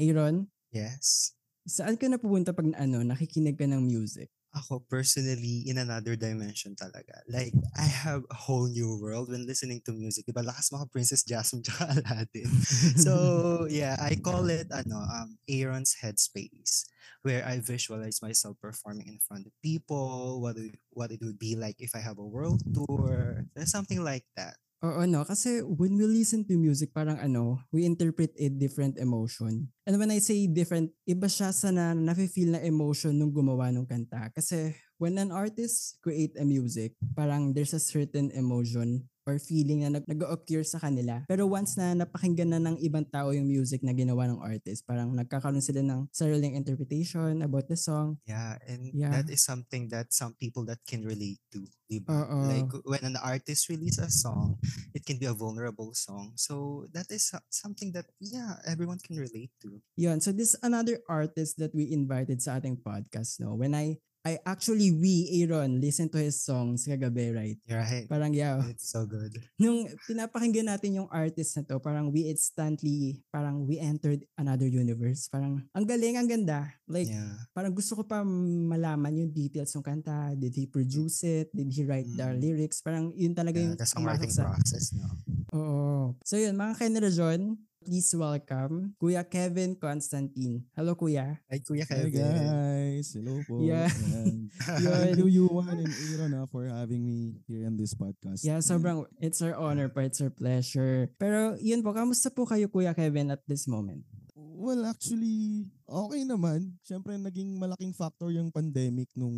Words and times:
Aaron, 0.00 0.48
Yes. 0.72 1.36
saan 1.68 2.00
ka 2.00 2.08
napupunta 2.08 2.56
pag 2.56 2.66
ano, 2.80 3.04
nakikinig 3.04 3.58
ka 3.60 3.68
ng 3.68 3.84
music? 3.84 4.32
Ako 4.50 4.82
personally, 4.90 5.62
in 5.70 5.78
another 5.78 6.18
dimension 6.18 6.74
talaga. 6.74 7.22
Like, 7.30 7.54
I 7.78 7.86
have 7.86 8.26
a 8.26 8.34
whole 8.34 8.66
new 8.66 8.98
world 8.98 9.30
when 9.30 9.46
listening 9.46 9.78
to 9.86 9.94
music. 9.94 10.26
Diba, 10.26 10.42
lakas 10.42 10.74
mga 10.74 10.90
Princess 10.90 11.22
Jasmine 11.22 11.62
tsaka 11.68 12.02
Aladdin. 12.02 12.50
So, 12.98 13.12
yeah, 13.70 13.94
I 14.02 14.18
call 14.18 14.50
it, 14.50 14.66
ano, 14.74 15.06
um, 15.06 15.38
Aaron's 15.46 15.94
Headspace, 16.02 16.82
where 17.22 17.46
I 17.46 17.62
visualize 17.62 18.18
myself 18.26 18.58
performing 18.58 19.06
in 19.06 19.22
front 19.22 19.46
of 19.46 19.54
people, 19.62 20.42
what 20.42 20.58
it, 20.58 20.74
what 20.90 21.14
it 21.14 21.22
would 21.22 21.38
be 21.38 21.54
like 21.54 21.78
if 21.78 21.94
I 21.94 22.02
have 22.02 22.18
a 22.18 22.26
world 22.26 22.58
tour, 22.74 23.46
something 23.70 24.02
like 24.02 24.26
that. 24.34 24.58
Oo, 24.80 25.04
no? 25.04 25.28
Kasi 25.28 25.60
when 25.60 25.92
we 26.00 26.08
listen 26.08 26.40
to 26.48 26.56
music, 26.56 26.96
parang 26.96 27.20
ano, 27.20 27.60
we 27.68 27.84
interpret 27.84 28.32
it 28.32 28.56
different 28.56 28.96
emotion. 28.96 29.68
And 29.84 30.00
when 30.00 30.08
I 30.08 30.24
say 30.24 30.48
different, 30.48 30.96
iba 31.04 31.28
siya 31.28 31.52
sa 31.52 31.68
na 31.68 31.92
nafe-feel 31.92 32.56
na 32.56 32.64
emotion 32.64 33.12
nung 33.12 33.28
gumawa 33.28 33.68
ng 33.76 33.84
kanta. 33.84 34.32
Kasi 34.32 34.72
when 34.96 35.20
an 35.20 35.36
artist 35.36 36.00
create 36.00 36.32
a 36.40 36.48
music, 36.48 36.96
parang 37.12 37.52
there's 37.52 37.76
a 37.76 37.82
certain 37.82 38.32
emotion 38.32 39.04
or 39.30 39.38
feeling 39.38 39.86
na 39.86 39.94
nag- 39.94 40.10
nag-occur 40.10 40.66
sa 40.66 40.82
kanila. 40.82 41.22
Pero 41.30 41.46
once 41.46 41.78
na 41.78 41.94
napakinggan 41.94 42.50
na 42.50 42.58
ng 42.58 42.82
ibang 42.82 43.06
tao 43.06 43.30
yung 43.30 43.46
music 43.46 43.86
na 43.86 43.94
ginawa 43.94 44.26
ng 44.26 44.42
artist, 44.42 44.82
parang 44.82 45.14
nagkakaroon 45.14 45.62
sila 45.62 45.86
ng 45.86 46.10
sariling 46.10 46.58
interpretation 46.58 47.46
about 47.46 47.70
the 47.70 47.78
song. 47.78 48.18
Yeah, 48.26 48.58
and 48.66 48.90
Yeah. 48.90 49.14
that 49.14 49.30
is 49.30 49.46
something 49.46 49.86
that 49.94 50.10
some 50.10 50.34
people 50.34 50.66
that 50.66 50.82
can 50.82 51.06
relate 51.06 51.38
to, 51.54 51.62
diba? 51.86 52.10
Like 52.50 52.72
when 52.82 53.06
an 53.06 53.14
artist 53.14 53.70
release 53.70 54.02
a 54.02 54.10
song, 54.10 54.58
it 54.90 55.06
can 55.06 55.22
be 55.22 55.30
a 55.30 55.36
vulnerable 55.36 55.94
song. 55.94 56.34
So 56.34 56.86
that 56.90 57.06
is 57.14 57.30
so- 57.30 57.46
something 57.46 57.94
that 57.94 58.10
yeah, 58.18 58.58
everyone 58.66 58.98
can 58.98 59.14
relate 59.14 59.54
to. 59.62 59.78
Yun. 59.94 60.18
So 60.18 60.34
this 60.34 60.54
is 60.54 60.58
another 60.60 60.98
artist 61.06 61.62
that 61.62 61.70
we 61.70 61.94
invited 61.94 62.42
sa 62.42 62.58
ating 62.58 62.82
podcast, 62.82 63.38
no? 63.38 63.54
When 63.54 63.78
I, 63.78 64.02
I 64.20 64.36
actually, 64.44 64.92
we, 64.92 65.32
Aaron, 65.40 65.80
listen 65.80 66.12
to 66.12 66.20
his 66.20 66.44
songs 66.44 66.84
kagabi, 66.84 67.32
right? 67.32 67.56
Right. 67.64 68.04
Parang, 68.04 68.36
yeah, 68.36 68.60
It's 68.68 68.92
so 68.92 69.08
good. 69.08 69.32
nung 69.56 69.88
pinapakinggan 70.04 70.68
natin 70.68 71.00
yung 71.00 71.08
artist 71.08 71.56
na 71.56 71.64
to, 71.64 71.80
parang 71.80 72.12
we 72.12 72.28
instantly, 72.28 73.24
parang 73.32 73.64
we 73.64 73.80
entered 73.80 74.20
another 74.36 74.68
universe. 74.68 75.24
Parang, 75.32 75.64
ang 75.72 75.86
galing, 75.88 76.20
ang 76.20 76.28
ganda. 76.28 76.68
Like, 76.84 77.08
Yeah. 77.08 77.32
parang 77.56 77.72
gusto 77.72 77.96
ko 77.96 78.04
pa 78.04 78.20
malaman 78.20 79.24
yung 79.24 79.32
details 79.32 79.72
ng 79.72 79.84
kanta. 79.88 80.36
Did 80.36 80.52
he 80.52 80.68
produce 80.68 81.24
it? 81.24 81.48
Did 81.56 81.72
he 81.72 81.88
write 81.88 82.04
the 82.12 82.28
Mm. 82.36 82.44
lyrics? 82.44 82.84
Parang 82.84 83.16
yun 83.16 83.32
talaga 83.32 83.56
yeah 83.56 83.72
yung 83.72 83.72
the 83.80 83.88
sa... 84.36 84.52
process, 84.52 84.92
no? 84.92 85.08
Oo. 85.56 86.12
So 86.28 86.36
yun, 86.36 86.60
mga 86.60 86.76
John, 87.08 87.56
please 87.80 88.12
welcome 88.12 88.92
Kuya 89.00 89.24
Kevin 89.24 89.72
Constantine. 89.74 90.68
Hello, 90.76 90.92
Kuya. 90.94 91.40
Hi, 91.48 91.58
Kuya 91.64 91.88
Hi 91.88 91.96
Kevin. 91.96 92.12
guys, 92.12 93.16
hello 93.16 93.40
po. 93.48 93.64
Yeah. 93.64 93.88
Thank 93.88 95.16
you, 95.20 95.26
Yuan 95.26 95.80
and 95.80 95.94
Aaron 96.12 96.36
ah, 96.36 96.44
for 96.44 96.68
having 96.68 97.00
me 97.00 97.40
here 97.48 97.64
in 97.64 97.80
this 97.80 97.96
podcast. 97.96 98.44
Yeah, 98.44 98.60
sobrang, 98.60 99.08
it's 99.18 99.40
our 99.40 99.56
honor 99.56 99.88
pa, 99.88 100.04
it's 100.04 100.20
our 100.20 100.28
pleasure. 100.30 101.08
Pero 101.16 101.56
yun 101.56 101.80
po, 101.80 101.96
kamusta 101.96 102.28
po 102.28 102.44
kayo 102.44 102.68
Kuya 102.68 102.92
Kevin 102.92 103.32
at 103.32 103.40
this 103.48 103.64
moment? 103.64 104.04
Well, 104.36 104.84
actually, 104.84 105.72
okay 105.90 106.22
naman. 106.22 106.78
Siyempre, 106.80 107.18
naging 107.18 107.58
malaking 107.58 107.90
factor 107.90 108.30
yung 108.30 108.48
pandemic 108.48 109.10
nung 109.12 109.34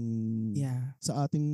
Yeah. 0.53 0.93
sa 1.01 1.25
ating 1.25 1.49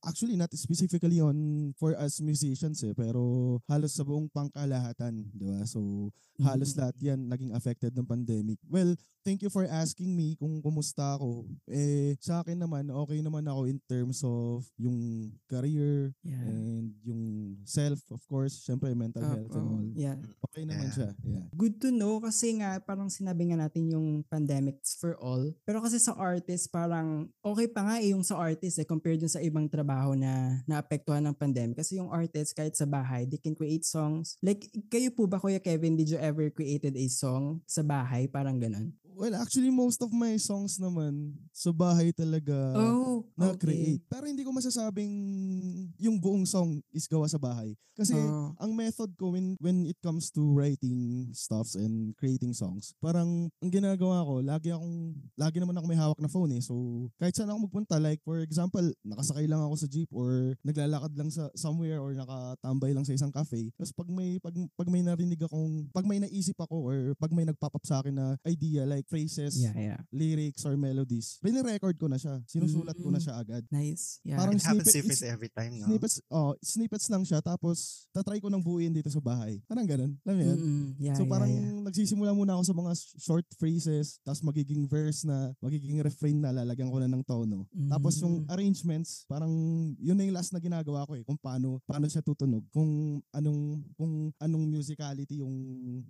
actually 0.00 0.38
not 0.38 0.50
specifically 0.54 1.18
on 1.18 1.36
for 1.76 1.92
us 1.98 2.22
musicians 2.22 2.80
eh 2.82 2.94
pero 2.94 3.58
halos 3.66 3.92
sa 3.92 4.06
buong 4.06 4.30
pangkalahatan 4.30 5.26
di 5.34 5.44
ba 5.44 5.66
so 5.66 6.08
halos 6.40 6.72
Mm. 6.72 6.78
lahat 6.78 6.96
yan 7.02 7.20
naging 7.26 7.52
affected 7.52 7.90
ng 7.92 8.06
pandemic 8.06 8.56
well 8.70 8.94
thank 9.26 9.42
you 9.42 9.50
for 9.50 9.66
asking 9.66 10.14
me 10.14 10.38
kung 10.38 10.62
kumusta 10.62 11.18
ako 11.18 11.42
eh 11.66 12.14
sa 12.22 12.40
akin 12.40 12.56
naman 12.56 12.86
okay 12.88 13.18
naman 13.18 13.42
ako 13.44 13.66
in 13.66 13.78
terms 13.84 14.22
of 14.22 14.62
yung 14.78 15.28
career 15.50 16.14
Yeah. 16.22 16.46
and 16.46 16.94
yung 17.02 17.22
self 17.66 17.98
of 18.14 18.22
course 18.24 18.62
syempre 18.62 18.94
mental 18.94 19.26
Ah, 19.26 19.34
health 19.34 19.52
and 19.52 19.66
oo. 19.66 19.74
all 19.74 19.86
yeah. 19.92 20.16
okay 20.46 20.62
naman 20.64 20.86
Yeah. 20.88 20.94
siya 20.94 21.10
yeah 21.26 21.46
Good 21.52 21.82
to 21.82 21.90
know 21.90 22.22
kasi 22.22 22.54
nga 22.56 22.78
parang 22.80 23.10
sinabi 23.10 23.50
nga 23.50 23.58
natin 23.58 23.87
yung 23.94 24.22
pandemics 24.26 24.96
for 24.98 25.16
all. 25.18 25.48
Pero 25.64 25.80
kasi 25.80 25.96
sa 25.96 26.14
artist 26.16 26.68
parang 26.68 27.28
okay 27.40 27.68
pa 27.70 27.84
nga 27.84 27.96
eh 28.02 28.12
yung 28.12 28.24
sa 28.24 28.36
artist 28.36 28.78
eh 28.80 28.86
compared 28.88 29.20
dun 29.20 29.32
sa 29.32 29.42
ibang 29.42 29.66
trabaho 29.66 30.12
na 30.12 30.62
naapektuhan 30.68 31.24
ng 31.24 31.36
pandemic. 31.36 31.80
Kasi 31.80 31.98
yung 31.98 32.12
artist 32.12 32.52
kahit 32.52 32.76
sa 32.76 32.84
bahay, 32.84 33.24
they 33.24 33.40
can 33.40 33.56
create 33.56 33.82
songs. 33.88 34.36
Like 34.44 34.68
kayo 34.92 35.10
po 35.12 35.24
ba 35.26 35.40
Kuya 35.40 35.58
Kevin, 35.58 35.96
did 35.96 36.12
you 36.12 36.20
ever 36.20 36.48
created 36.52 36.94
a 36.94 37.06
song 37.08 37.64
sa 37.64 37.80
bahay? 37.80 38.28
Parang 38.28 38.60
ganun. 38.60 38.92
Well 39.18 39.34
actually 39.34 39.74
most 39.74 39.98
of 39.98 40.14
my 40.14 40.38
songs 40.38 40.78
naman 40.78 41.34
sa 41.50 41.74
bahay 41.74 42.14
talaga 42.14 42.54
oh, 42.78 43.26
na-create. 43.34 43.98
Pero 44.06 44.30
hindi 44.30 44.46
ko 44.46 44.54
masasabing 44.54 45.10
yung 45.98 46.22
buong 46.22 46.46
song 46.46 46.78
is 46.94 47.10
gawa 47.10 47.26
sa 47.26 47.42
bahay. 47.42 47.74
Kasi 47.98 48.14
Oh. 48.14 48.54
ang 48.62 48.78
method 48.78 49.10
ko 49.18 49.34
when, 49.34 49.58
when 49.58 49.82
it 49.90 49.98
comes 49.98 50.30
to 50.30 50.38
writing 50.54 51.26
stuffs 51.34 51.74
and 51.74 52.14
creating 52.14 52.54
songs, 52.54 52.94
parang 53.02 53.50
ang 53.58 53.70
ginagawa 53.74 54.22
ko, 54.22 54.38
lagi 54.38 54.70
akong, 54.70 55.18
lagi 55.34 55.58
naman 55.58 55.74
ako 55.74 55.86
may 55.90 55.98
hawak 55.98 56.20
na 56.22 56.30
phone 56.30 56.54
eh. 56.54 56.62
So, 56.62 57.10
kahit 57.18 57.34
saan 57.34 57.50
ako 57.50 57.66
magpunta, 57.66 57.98
like 57.98 58.22
for 58.22 58.38
example, 58.38 58.86
nakasakay 59.02 59.50
lang 59.50 59.58
ako 59.66 59.74
sa 59.82 59.90
jeep 59.90 60.06
or 60.14 60.54
naglalakad 60.62 61.10
lang 61.18 61.26
sa 61.26 61.50
somewhere 61.58 61.98
or 61.98 62.14
nakatambay 62.14 62.94
lang 62.94 63.02
sa 63.02 63.18
isang 63.18 63.34
cafe. 63.34 63.74
Tapos 63.74 63.90
pag 63.90 64.06
may, 64.06 64.38
pag, 64.38 64.54
pag 64.78 64.86
may 64.86 65.02
narinig 65.02 65.42
akong, 65.42 65.90
pag 65.90 66.06
may 66.06 66.22
naisip 66.22 66.54
ako 66.54 66.78
or 66.78 66.96
pag 67.18 67.34
may 67.34 67.50
nagpop 67.50 67.74
up 67.74 67.82
sa 67.82 67.98
akin 67.98 68.14
na 68.14 68.38
idea 68.46 68.86
like 68.86 69.07
phrases, 69.08 69.56
Yeah, 69.56 69.74
yeah. 69.74 70.00
lyrics 70.12 70.62
or 70.62 70.76
melodies, 70.76 71.40
record 71.42 71.96
ko 71.96 72.06
na 72.06 72.16
siya. 72.16 72.38
Sinusulat 72.44 72.96
ko 72.96 73.08
na 73.08 73.18
Mm. 73.18 73.24
siya 73.24 73.34
agad. 73.36 73.62
Nice. 73.68 74.20
Yeah. 74.22 74.36
Parang 74.36 74.56
It 74.56 74.62
happens 74.62 74.88
snippet- 74.88 74.96
different 75.08 75.22
every 75.24 75.50
time, 75.50 75.72
no? 75.80 75.86
Snippets, 75.88 76.16
oh, 76.28 76.52
snippets 76.60 77.06
lang 77.08 77.24
siya 77.24 77.40
tapos 77.40 78.06
tatry 78.12 78.38
ko 78.38 78.48
nang 78.48 78.60
buuin 78.60 78.92
dito 78.92 79.08
sa 79.08 79.18
bahay. 79.18 79.60
Parang 79.64 79.86
ganun. 79.86 80.12
Alam 80.22 80.34
mo 80.34 80.42
yun? 80.44 80.58
Mm-mm. 80.58 80.84
Yeah, 80.98 81.14
so 81.14 81.24
yeah, 81.24 81.30
parang 81.30 81.50
yeah. 81.50 81.80
nagsisimula 81.84 82.32
muna 82.32 82.58
ako 82.58 82.64
sa 82.66 82.74
mga 82.74 82.92
sh- 82.92 83.14
short 83.18 83.46
phrases, 83.54 84.18
tapos 84.22 84.42
magiging 84.42 84.84
verse 84.84 85.22
na, 85.24 85.54
magiging 85.58 86.00
refrain 86.00 86.36
na, 86.36 86.50
lalagyan 86.52 86.90
ko 86.90 86.98
na 86.98 87.08
ng 87.08 87.22
tono. 87.22 87.64
Tapos 87.88 88.18
yung 88.18 88.44
Mm. 88.44 88.50
arrangements, 88.50 89.24
parang 89.24 89.52
yun 89.96 90.16
na 90.16 90.24
yung 90.24 90.34
last 90.34 90.50
na 90.50 90.58
ginagawa 90.58 91.06
ko 91.06 91.14
eh, 91.14 91.22
kung 91.22 91.38
paano, 91.38 91.78
paano 91.84 92.04
siya 92.06 92.20
tutunog, 92.20 92.66
kung 92.68 93.22
anong, 93.30 93.62
kung 93.94 94.12
anong 94.36 94.64
musicality 94.66 95.38
yung 95.38 95.54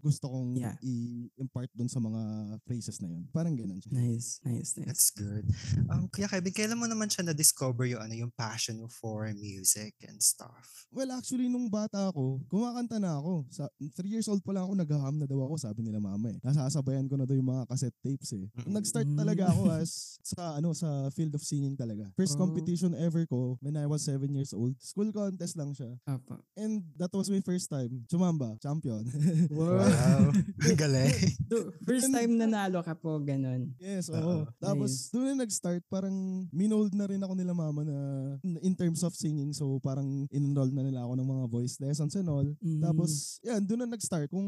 gusto 0.00 0.26
kong 0.26 0.56
Yeah. 0.56 0.74
i-impart 0.80 1.68
dun 1.74 1.86
sa 1.86 2.00
mga 2.00 2.20
phrases 2.64 2.87
na 2.98 3.12
yun. 3.12 3.28
Parang 3.28 3.52
ganun 3.52 3.76
siya. 3.76 3.92
Nice, 3.92 4.40
nice, 4.40 4.72
nice. 4.72 4.88
That's 4.88 5.12
good. 5.12 5.44
Um, 5.92 6.08
Kuya 6.08 6.24
Kevin, 6.26 6.56
kailan 6.56 6.80
mo 6.80 6.88
naman 6.88 7.12
siya 7.12 7.28
na-discover 7.28 7.84
yung, 7.84 8.00
ano, 8.00 8.16
yung 8.16 8.32
passion 8.32 8.80
mo 8.80 8.88
for 8.88 9.28
music 9.36 9.92
and 10.08 10.16
stuff? 10.18 10.88
Well, 10.88 11.12
actually, 11.12 11.52
nung 11.52 11.68
bata 11.68 12.08
ako, 12.08 12.40
kumakanta 12.48 12.96
na 12.96 13.20
ako. 13.20 13.44
Sa, 13.52 13.68
three 13.92 14.16
years 14.16 14.24
old 14.26 14.40
pa 14.40 14.56
lang 14.56 14.64
ako, 14.64 14.72
nag-hum 14.80 15.16
na 15.20 15.28
daw 15.28 15.44
ako, 15.44 15.60
sabi 15.60 15.84
nila 15.84 16.00
mama 16.00 16.32
eh. 16.32 16.40
Nasasabayan 16.40 17.04
ko 17.04 17.20
na 17.20 17.28
daw 17.28 17.36
yung 17.36 17.52
mga 17.52 17.68
cassette 17.68 17.98
tapes 18.00 18.32
eh. 18.32 18.48
Nag-start 18.64 19.04
talaga 19.12 19.52
ako 19.52 19.68
as 19.76 20.16
sa 20.24 20.56
ano 20.56 20.72
sa 20.72 21.12
field 21.12 21.36
of 21.36 21.44
singing 21.44 21.76
talaga. 21.76 22.08
First 22.16 22.38
Oh. 22.38 22.46
competition 22.46 22.94
ever 22.94 23.26
ko 23.26 23.58
when 23.58 23.74
I 23.74 23.84
was 23.84 24.06
seven 24.06 24.30
years 24.30 24.54
old. 24.54 24.78
School 24.78 25.10
contest 25.10 25.58
lang 25.58 25.74
siya. 25.74 25.90
Apa. 26.06 26.38
And 26.54 26.86
that 26.96 27.10
was 27.10 27.26
my 27.28 27.42
first 27.42 27.66
time. 27.66 28.06
Chumamba, 28.06 28.54
champion. 28.62 29.02
Wow. 29.50 29.82
Wow. 29.82 30.30
Ang 30.68 30.78
galing. 30.78 31.12
First 31.88 32.14
time 32.14 32.38
nanalo 32.68 32.84
ka 32.84 32.92
po, 32.92 33.16
ganun. 33.24 33.72
yes, 33.80 34.12
Oo. 34.12 34.20
oo. 34.20 34.38
Tapos 34.60 35.08
doon 35.08 35.32
na 35.32 35.48
nag-start, 35.48 35.80
parang 35.88 36.44
minold 36.52 36.92
na 36.92 37.08
rin 37.08 37.24
ako 37.24 37.32
nila 37.32 37.56
mama 37.56 37.80
na 37.82 37.96
in 38.60 38.76
terms 38.76 39.00
of 39.00 39.16
singing. 39.16 39.56
So 39.56 39.80
parang 39.80 40.28
in-enroll 40.28 40.68
na 40.70 40.84
nila 40.84 41.08
ako 41.08 41.16
ng 41.16 41.28
mga 41.32 41.44
voice 41.48 41.80
lessons 41.80 42.12
and 42.20 42.28
all. 42.28 42.44
Mm. 42.60 42.84
Tapos, 42.84 43.40
yan, 43.40 43.64
doon 43.64 43.88
na 43.88 43.96
nag-start. 43.96 44.28
Kung 44.28 44.44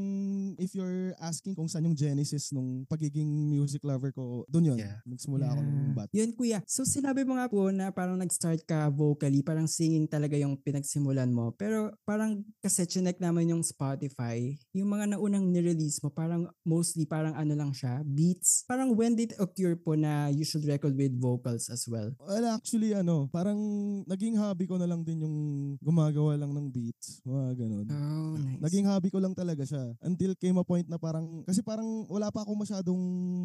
if 0.60 0.76
you're 0.76 1.16
asking 1.16 1.56
kung 1.56 1.66
saan 1.66 1.88
yung 1.88 1.96
genesis 1.96 2.52
nung 2.52 2.84
pagiging 2.84 3.26
music 3.48 3.80
lover 3.88 4.12
ko, 4.12 4.44
doon 4.52 4.76
yun. 4.76 4.78
Yeah. 4.84 5.00
Nagsimula 5.08 5.48
ako 5.48 5.60
nung 5.64 5.78
Yeah. 5.80 5.96
bat. 5.96 6.08
Yun 6.12 6.30
kuya. 6.36 6.58
So 6.68 6.84
sinabi 6.84 7.24
mo 7.24 7.40
nga 7.40 7.48
po 7.48 7.72
na 7.72 7.88
parang 7.88 8.20
nag-start 8.20 8.68
ka 8.68 8.92
vocally, 8.92 9.40
parang 9.40 9.64
singing 9.64 10.04
talaga 10.04 10.36
yung 10.36 10.60
pinagsimulan 10.60 11.32
mo. 11.32 11.56
Pero 11.56 11.96
parang 12.04 12.44
kasi 12.60 12.84
chinek 12.84 13.16
naman 13.16 13.48
yung 13.48 13.64
Spotify, 13.64 14.52
yung 14.76 14.92
mga 14.92 15.16
naunang 15.16 15.48
nirelease 15.48 16.04
mo, 16.04 16.12
parang 16.12 16.50
mostly 16.66 17.08
parang 17.08 17.32
ano 17.32 17.54
lang 17.56 17.72
siya, 17.72 18.02
beats. 18.12 18.64
Parang 18.66 18.92
when 18.94 19.14
did 19.14 19.30
it 19.30 19.38
occur 19.38 19.78
po 19.78 19.94
na 19.94 20.28
you 20.28 20.42
should 20.42 20.64
record 20.66 20.96
with 20.96 21.14
vocals 21.14 21.70
as 21.70 21.86
well? 21.86 22.10
Well, 22.18 22.46
actually, 22.50 22.92
ano, 22.92 23.30
parang 23.30 23.58
naging 24.04 24.34
hobby 24.34 24.66
ko 24.66 24.74
na 24.74 24.88
lang 24.88 25.06
din 25.06 25.22
yung 25.22 25.36
gumagawa 25.78 26.34
lang 26.34 26.50
ng 26.50 26.66
beats. 26.72 27.22
Mga 27.22 27.64
ganun. 27.64 27.86
Oh, 27.86 28.34
nice. 28.36 28.60
Naging 28.60 28.86
hobby 28.90 29.08
ko 29.08 29.22
lang 29.22 29.36
talaga 29.36 29.62
siya. 29.62 29.94
Until 30.02 30.34
came 30.34 30.58
a 30.58 30.64
point 30.66 30.88
na 30.90 30.98
parang, 30.98 31.46
kasi 31.46 31.62
parang 31.62 31.86
wala 32.10 32.32
pa 32.34 32.42
ako 32.42 32.52
masyadong, 32.58 33.02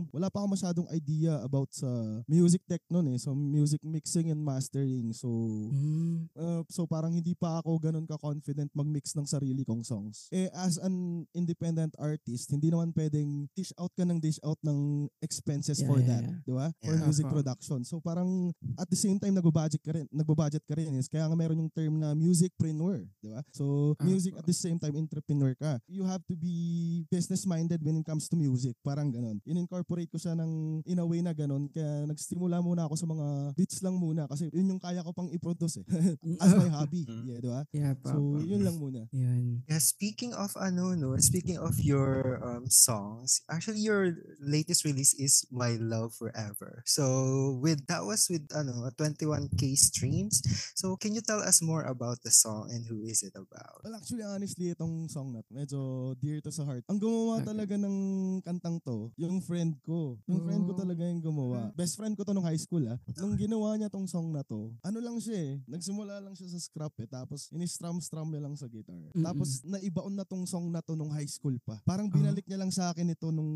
wala 0.09 0.27
pa 0.33 0.41
ako 0.41 0.47
masyadong 0.57 0.87
idea 0.89 1.37
about 1.45 1.69
sa 1.69 1.87
music 2.25 2.65
tech 2.65 2.81
nun 2.89 3.13
eh. 3.13 3.19
So, 3.21 3.37
music 3.37 3.83
mixing 3.85 4.33
and 4.33 4.41
mastering. 4.41 5.13
So, 5.13 5.29
Mm. 5.65 6.31
uh, 6.35 6.61
so 6.71 6.87
parang 6.87 7.13
hindi 7.13 7.35
pa 7.35 7.59
ako 7.59 7.77
ganun 7.77 8.07
ka-confident 8.07 8.71
mag-mix 8.73 9.13
ng 9.13 9.27
sarili 9.27 9.67
kong 9.67 9.83
songs. 9.83 10.31
Eh, 10.31 10.47
as 10.55 10.79
an 10.79 11.27
independent 11.35 11.93
artist, 11.99 12.49
hindi 12.49 12.71
naman 12.71 12.95
pwedeng 12.95 13.47
dish 13.53 13.75
out 13.75 13.91
ka 13.93 14.07
ng 14.07 14.19
dish 14.21 14.39
out 14.41 14.54
ng 14.63 15.09
expenses 15.19 15.81
Yeah, 15.81 15.87
for 15.87 15.97
yeah, 15.99 16.07
that. 16.07 16.23
yeah. 16.23 16.37
Di 16.45 16.53
ba? 16.53 16.67
For 16.83 16.93
Yeah. 16.95 17.03
music 17.03 17.25
Opo. 17.27 17.33
production. 17.41 17.79
So 17.83 17.99
parang 17.99 18.53
at 18.77 18.87
the 18.87 18.99
same 18.99 19.17
time, 19.19 19.35
nagbo-budget 19.35 19.81
ka 19.83 19.91
rin. 19.95 20.05
Nagbo-budget 20.11 20.63
ka 20.63 20.75
rin. 20.77 20.93
Is, 20.95 21.07
kaya 21.09 21.25
nga 21.27 21.35
meron 21.35 21.59
yung 21.59 21.71
term 21.73 21.99
na 21.99 22.13
musicpreneur. 22.15 23.03
Di 23.19 23.29
ba? 23.31 23.41
So, 23.51 23.95
music 24.03 24.35
at 24.37 24.45
the 24.45 24.55
same 24.55 24.77
time, 24.77 24.95
entrepreneur 24.95 25.55
ka. 25.55 25.79
You 25.87 26.03
have 26.05 26.21
to 26.27 26.35
be 26.35 27.03
business-minded 27.09 27.81
when 27.81 27.99
it 27.99 28.05
comes 28.05 28.27
to 28.31 28.35
music. 28.35 28.75
Parang 28.83 29.09
ganun. 29.11 29.39
In-incorporate 29.47 30.11
ko 30.11 30.17
siya 30.19 30.35
ng 30.37 30.83
in 30.85 30.99
a 30.99 31.05
way 31.05 31.19
na 31.23 31.31
ganun. 31.33 31.71
Kaya 31.71 32.05
nag-stimula 32.05 32.59
muna 32.61 32.85
ako 32.85 32.95
sa 32.99 33.07
mga 33.07 33.27
beats 33.55 33.79
lang 33.81 33.95
muna. 33.97 34.27
Kasi 34.27 34.51
yun 34.51 34.75
yung 34.75 34.81
kaya 34.81 35.01
ko 35.01 35.11
pang 35.15 35.31
i-produce 35.31 35.81
eh. 35.81 35.85
As 36.43 36.51
my 36.53 36.69
hobby. 36.69 37.07
Mm. 37.07 37.23
Yeah, 37.25 37.39
di 37.41 37.49
ba? 37.49 37.61
Yeah, 37.71 37.93
po. 37.97 38.09
So, 38.11 38.19
yun 38.43 38.61
lang 38.61 38.77
muna. 38.77 39.07
Yun. 39.11 39.63
Yeah, 39.65 39.81
speaking 39.81 40.35
of 40.35 40.51
ano 40.59 40.93
no, 40.93 41.15
speaking 41.17 41.57
of 41.57 41.79
your 41.79 42.39
um, 42.43 42.67
songs, 42.67 43.41
actually 43.49 43.81
your 43.81 44.13
latest 44.45 44.85
release 44.85 45.17
is 45.17 45.43
My 45.49 45.75
Love 45.75 46.13
Forever. 46.13 46.85
So 46.85 47.03
with 47.59 47.85
that 47.89 48.05
was 48.05 48.29
with 48.29 48.45
ano 48.53 48.87
21k 48.93 49.73
streams. 49.75 50.39
So 50.77 50.95
can 50.95 51.13
you 51.13 51.21
tell 51.21 51.41
us 51.41 51.59
more 51.59 51.83
about 51.83 52.21
the 52.21 52.29
song 52.29 52.69
and 52.69 52.85
who 52.85 53.01
is 53.03 53.25
it 53.25 53.33
about? 53.33 53.81
Well, 53.81 53.97
actually, 53.97 54.23
honestly, 54.23 54.71
itong 54.71 55.09
song 55.09 55.33
na 55.33 55.41
medyo 55.49 56.13
dear 56.21 56.39
to 56.45 56.53
sa 56.53 56.63
heart. 56.63 56.85
Ang 56.87 57.01
gumawa 57.01 57.41
Okay. 57.41 57.51
talaga 57.51 57.75
ng 57.75 57.97
kantang 58.41 58.77
to, 58.81 59.09
yung 59.17 59.41
friend 59.41 59.75
ko. 59.81 60.15
Yung 60.29 60.45
friend 60.45 60.63
ko 60.63 60.71
Oh. 60.71 60.79
talaga 60.79 61.01
yung 61.01 61.19
gumawa. 61.19 61.73
Best 61.73 61.97
friend 61.97 62.13
ko 62.13 62.21
to 62.21 62.31
nung 62.31 62.45
high 62.45 62.59
school 62.59 62.85
ah. 62.85 62.97
Nung 63.17 63.33
ginawa 63.35 63.73
niya 63.75 63.89
tong 63.89 64.05
song 64.05 64.29
na 64.29 64.45
to, 64.45 64.69
ano 64.81 64.99
lang 65.01 65.17
siya 65.17 65.35
eh, 65.35 65.53
nagsimula 65.65 66.21
lang 66.21 66.37
siya 66.37 66.47
sa 66.51 66.59
scrap 66.61 66.93
eh, 67.01 67.07
tapos 67.07 67.49
ini-strum-strum 67.49 68.29
niya 68.29 68.43
lang 68.43 68.53
sa 68.53 68.69
guitar. 68.69 68.93
Mm-mm. 68.95 69.23
Tapos 69.23 69.65
naibaon 69.65 70.13
na 70.13 70.23
tong 70.23 70.45
song 70.45 70.69
na 70.69 70.79
to 70.79 70.93
nung 70.93 71.09
high 71.09 71.27
school 71.27 71.55
pa. 71.63 71.81
Parang 71.83 72.07
Ah. 72.07 72.13
binalik 72.13 72.45
niya 72.45 72.59
lang 72.59 72.69
sa 72.69 72.91
akin 72.91 73.09
ito 73.09 73.31
nung 73.31 73.51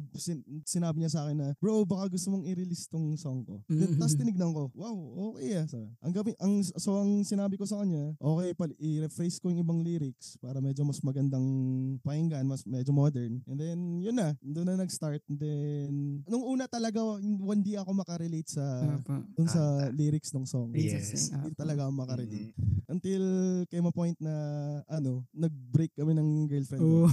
sinab, 0.00 0.04
sin- 0.16 0.44
sinabi 0.64 0.96
niya 1.04 1.12
sa 1.12 1.20
akin 1.26 1.36
na, 1.36 1.48
bro, 1.60 1.84
baka 1.84 2.08
gusto 2.08 2.32
mong 2.32 2.44
i-release 2.48 2.88
tong 2.88 3.16
song 3.20 3.44
ko. 3.44 3.60
Then, 3.68 3.96
tapos 4.00 4.16
tinignan 4.16 4.52
ko, 4.56 4.72
wow, 4.72 4.96
okay 5.32 5.60
ah. 5.60 5.66
So, 5.68 5.84
ang 6.00 6.12
gabi, 6.14 6.32
ang, 6.40 6.64
so 6.64 6.96
ang 6.96 7.22
sinabi 7.24 7.60
ko 7.60 7.64
sa 7.68 7.84
kanya, 7.84 8.16
okay, 8.16 8.56
pal, 8.56 8.72
i-rephrase 8.80 9.36
ko 9.38 9.52
yung 9.52 9.60
ibang 9.62 9.80
lyrics 9.84 10.40
para 10.40 10.58
medyo 10.58 10.84
mas 10.88 11.00
magandang 11.04 11.46
pakinggan, 12.00 12.44
mas 12.48 12.64
medyo 12.64 12.92
modern. 12.96 13.44
And 13.44 13.58
then, 13.60 13.78
yun 14.00 14.16
na, 14.16 14.34
doon 14.40 14.66
na 14.72 14.80
nag-start. 14.80 15.20
And 15.28 15.38
then, 15.38 15.92
nung 16.24 16.44
una 16.44 16.64
talaga, 16.66 17.00
hindi 17.20 17.76
ako 17.76 17.90
makarelate 17.92 18.48
sa, 18.48 18.64
dun 19.36 19.48
sa 19.48 19.92
lyrics 19.92 20.32
ng 20.32 20.46
song. 20.48 20.72
Yes. 20.72 21.30
Hindi 21.30 21.52
talaga 21.54 21.86
ako 21.86 21.92
makarelate. 21.92 22.54
Mm. 22.56 22.78
Until 22.90 23.22
came 23.70 23.86
a 23.86 23.94
point 23.94 24.18
na, 24.18 24.34
ano, 24.90 25.22
nag-break 25.30 25.94
kami 25.94 26.10
ng 26.16 26.50
girlfriend. 26.50 26.82
Oh. 26.82 27.06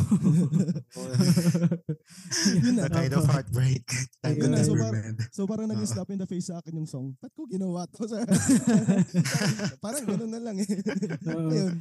Yun 2.66 2.77
na. 2.78 2.86
the 2.86 2.94
kind 2.94 3.14
of 3.14 3.26
heartbreak. 3.26 3.86
To 4.28 4.44
na, 4.52 4.60
so, 4.60 4.76
par- 4.76 5.16
so 5.32 5.42
parang 5.48 5.72
naging 5.72 5.88
Oo. 5.88 5.94
slap 5.96 6.12
in 6.12 6.20
the 6.20 6.28
face 6.28 6.52
sa 6.52 6.60
akin 6.60 6.76
yung 6.76 6.90
song. 6.90 7.16
Ba't 7.16 7.32
ko 7.32 7.48
ginawa 7.48 7.88
to? 7.88 8.04
Sa- 8.04 8.20
parang 9.84 10.04
ganun 10.04 10.32
na 10.36 10.42
lang 10.44 10.60
eh. 10.60 10.68
Ayun. 11.32 11.80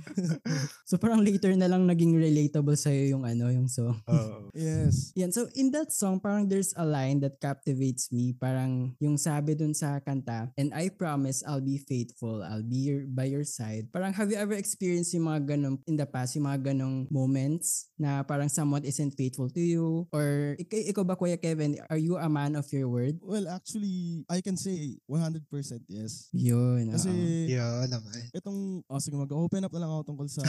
so 0.86 0.94
parang 0.94 1.26
later 1.26 1.50
na 1.58 1.66
lang 1.66 1.82
naging 1.82 2.14
relatable 2.14 2.78
sa'yo 2.78 3.18
yung 3.18 3.24
ano, 3.26 3.50
yung 3.50 3.66
song. 3.66 3.98
Oo. 4.06 4.54
Yes. 4.54 5.10
Yan. 5.18 5.34
So 5.34 5.50
in 5.58 5.74
that 5.74 5.90
song, 5.90 6.22
parang 6.22 6.46
there's 6.46 6.70
a 6.78 6.86
line 6.86 7.18
that 7.26 7.42
captivates 7.42 8.14
me. 8.14 8.30
Parang 8.30 8.94
yung 9.02 9.18
sabi 9.18 9.58
dun 9.58 9.74
sa 9.74 9.98
kanta, 9.98 10.46
and 10.54 10.70
I 10.70 10.94
promise 10.94 11.42
I'll 11.42 11.58
be 11.64 11.82
faithful. 11.82 12.46
I'll 12.46 12.62
be 12.62 12.94
your, 12.94 13.10
by 13.10 13.26
your 13.26 13.42
side. 13.42 13.90
Parang 13.90 14.14
have 14.14 14.30
you 14.30 14.38
ever 14.38 14.54
experienced 14.54 15.18
yung 15.18 15.26
mga 15.26 15.58
ganong 15.58 15.82
in 15.90 15.98
the 15.98 16.06
past, 16.06 16.38
yung 16.38 16.46
mga 16.46 16.72
ganong 16.72 17.10
moments 17.10 17.90
na 17.98 18.22
parang 18.22 18.46
someone 18.46 18.86
isn't 18.86 19.18
faithful 19.18 19.50
to 19.50 19.58
you? 19.58 20.06
Or 20.14 20.54
ik- 20.62 20.85
ikaw 20.86 21.02
ba, 21.02 21.14
Kuya 21.14 21.34
Kevin, 21.36 21.76
are 21.86 21.98
you 21.98 22.14
a 22.14 22.26
man 22.26 22.54
of 22.54 22.66
your 22.70 22.86
word? 22.86 23.18
Well, 23.20 23.46
actually, 23.46 24.22
I 24.30 24.38
can 24.40 24.54
say 24.54 24.96
100% 25.04 25.42
yes. 25.86 26.30
Yun. 26.30 26.90
Kasi 26.90 27.10
oo. 27.10 27.50
Yeah, 27.50 27.84
naman. 27.86 28.30
itong, 28.30 28.86
oh 28.86 29.00
sige, 29.02 29.14
mag-open 29.14 29.66
up 29.66 29.72
na 29.74 29.80
lang 29.82 29.90
ako 29.90 30.02
tungkol 30.06 30.28
sa, 30.30 30.42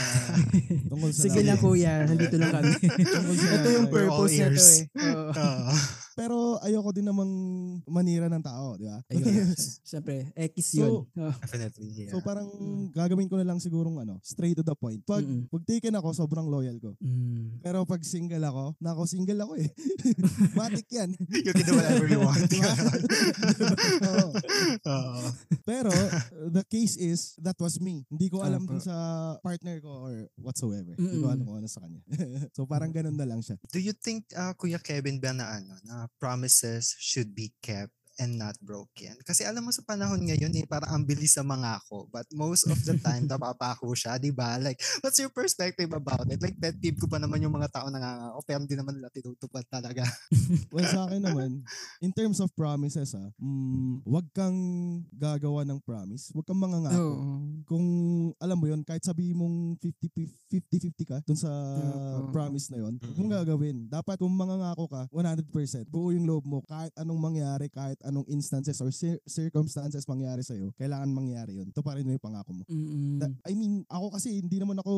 tungkol 0.92 1.10
sa 1.10 1.22
Sige 1.25 1.42
lang 1.42 1.57
kuya, 1.57 2.06
nandito 2.06 2.38
lang 2.38 2.54
kami. 2.54 2.72
Sa 3.38 3.56
Ito 3.57 3.69
yung 3.69 3.89
purpose 3.89 4.38
na 4.38 4.48
to 4.50 4.62
eh. 4.62 4.81
Oo. 5.18 5.74
Pero 6.18 6.57
ayoko 6.66 6.90
din 6.90 7.06
namang 7.06 7.30
manira 7.86 8.25
ng 8.25 8.42
tao, 8.42 8.74
di 8.74 8.90
ba? 8.90 8.98
Ayun. 9.13 9.54
Siyempre, 9.86 10.33
X 10.33 10.74
yun. 10.74 11.06
So. 11.06 11.30
Definitely, 11.45 11.88
yeah. 11.94 12.10
So 12.10 12.22
parang 12.22 12.50
Mm. 12.57 12.90
gagawin 12.90 13.30
ko 13.30 13.38
na 13.38 13.45
lang 13.45 13.62
sigurong 13.62 14.01
ano, 14.01 14.18
straight 14.25 14.57
to 14.57 14.66
the 14.66 14.74
point. 14.74 14.98
Pag, 15.06 15.22
Mm-mm. 15.22 15.45
pag 15.48 15.63
taken 15.69 15.94
ako, 15.94 16.10
sobrang 16.18 16.50
loyal 16.50 16.74
ko. 16.81 16.98
Mm. 16.98 17.62
Pero 17.62 17.86
pag 17.86 18.01
single 18.01 18.42
ako, 18.42 18.74
nako 18.81 19.06
single 19.06 19.45
ako 19.45 19.54
eh. 19.62 19.69
Matik 20.56 20.88
yan. 20.92 21.10
you 21.46 21.54
can 21.54 21.66
do 21.66 21.76
whatever 21.76 22.06
you 22.08 22.22
want. 22.22 22.40
Oo. 24.08 24.30
Oo. 24.86 25.22
Pero 25.66 25.92
the 26.54 26.64
case 26.70 26.96
is, 27.00 27.34
that 27.42 27.58
was 27.60 27.82
me. 27.82 28.06
Hindi 28.08 28.30
ko 28.30 28.46
alam 28.46 28.64
dun 28.64 28.80
sa 28.80 28.96
partner 29.42 29.82
ko 29.82 29.92
or 30.06 30.16
whatsoever. 30.38 30.94
Hindi 30.96 31.18
ko 31.20 31.28
Mm-mm. 31.28 31.36
alam 31.36 31.44
kung 31.44 31.58
ano 31.60 31.70
sa 31.70 31.82
kanya. 31.84 32.02
so 32.56 32.70
parang 32.70 32.94
ganun 32.94 33.18
na 33.18 33.26
lang 33.26 33.42
siya. 33.42 33.58
Do 33.74 33.82
you 33.82 33.98
think, 33.98 34.30
uh, 34.38 34.54
Kuya 34.54 34.80
Kevin, 34.80 35.18
ba 35.18 35.34
na 35.34 35.60
ano, 35.60 35.74
na 35.84 36.06
promises 36.22 36.94
should 37.02 37.34
be 37.34 37.52
kept 37.60 37.97
and 38.18 38.38
not 38.38 38.58
broken? 38.62 39.16
Kasi 39.24 39.46
alam 39.46 39.66
mo 39.66 39.72
sa 39.74 39.86
panahon 39.86 40.22
ngayon, 40.22 40.54
eh, 40.58 40.66
parang 40.66 40.92
ang 40.94 41.04
bilis 41.06 41.38
sa 41.38 41.46
mga 41.46 41.81
ako. 41.81 42.10
But 42.10 42.28
most 42.34 42.68
of 42.69 42.78
the 42.84 42.98
time, 43.00 43.25
napapako 43.31 43.94
siya, 43.94 44.18
di 44.18 44.34
ba? 44.34 44.58
Like, 44.58 44.81
what's 45.02 45.18
your 45.22 45.31
perspective 45.31 45.90
about 45.94 46.28
it? 46.30 46.42
Like, 46.42 46.58
pet 46.58 46.78
peeve 46.78 46.98
ko 46.98 47.08
pa 47.08 47.22
naman 47.22 47.42
yung 47.42 47.54
mga 47.54 47.69
tao 47.72 47.88
nangangako, 47.88 48.40
pero 48.44 48.60
hindi 48.62 48.75
naman 48.75 48.98
nila 49.00 49.10
tinutupad 49.14 49.66
talaga. 49.69 50.04
Well, 50.72 50.88
sa 50.88 51.08
akin 51.08 51.24
naman, 51.24 51.64
in 52.06 52.12
terms 52.12 52.40
of 52.40 52.52
promises 52.56 53.16
ah, 53.16 53.30
mm, 53.40 54.04
wag 54.08 54.28
kang 54.31 54.58
gagawa 55.12 55.64
ng 55.64 55.80
promise. 55.84 56.31
Wag 56.36 56.46
kang 56.48 56.60
mangangako. 56.60 56.98
Oo. 56.98 57.36
Kung 57.68 57.86
alam 58.40 58.58
mo 58.58 58.66
yon 58.68 58.81
kahit 58.84 59.04
sabi 59.04 59.31
mong 59.36 59.80
50-50 59.80 61.10
ka 61.10 61.18
dun 61.24 61.40
sa 61.40 61.52
Oo. 61.52 62.31
promise 62.31 62.72
na 62.72 62.84
yon, 62.84 63.00
kung 63.00 63.30
gagawin. 63.31 63.88
Dapat 63.88 64.19
kung 64.19 64.34
mangangako 64.34 64.88
ka, 64.88 65.04
100%. 65.12 65.88
Buo 65.88 66.12
yung 66.12 66.28
loob 66.28 66.44
mo. 66.48 66.60
Kahit 66.66 66.92
anong 66.96 67.19
mangyari, 67.19 67.68
kahit 67.72 68.00
anong 68.07 68.25
instances 68.31 68.80
or 68.80 68.89
cir- 68.89 69.21
circumstances 69.27 70.07
mangyari 70.07 70.42
sa'yo, 70.42 70.71
kailangan 70.80 71.12
mangyari 71.12 71.59
yun. 71.59 71.68
Ito 71.69 71.83
pa 71.83 72.00
rin 72.00 72.07
yung 72.07 72.24
pangako 72.24 72.51
mo. 72.56 72.63
Mm-mm. 72.71 73.19
Da- 73.19 73.36
I 73.45 73.54
mean, 73.54 73.83
ako 73.92 74.15
kasi 74.15 74.39
hindi 74.39 74.57
naman 74.57 74.80
ako 74.80 74.94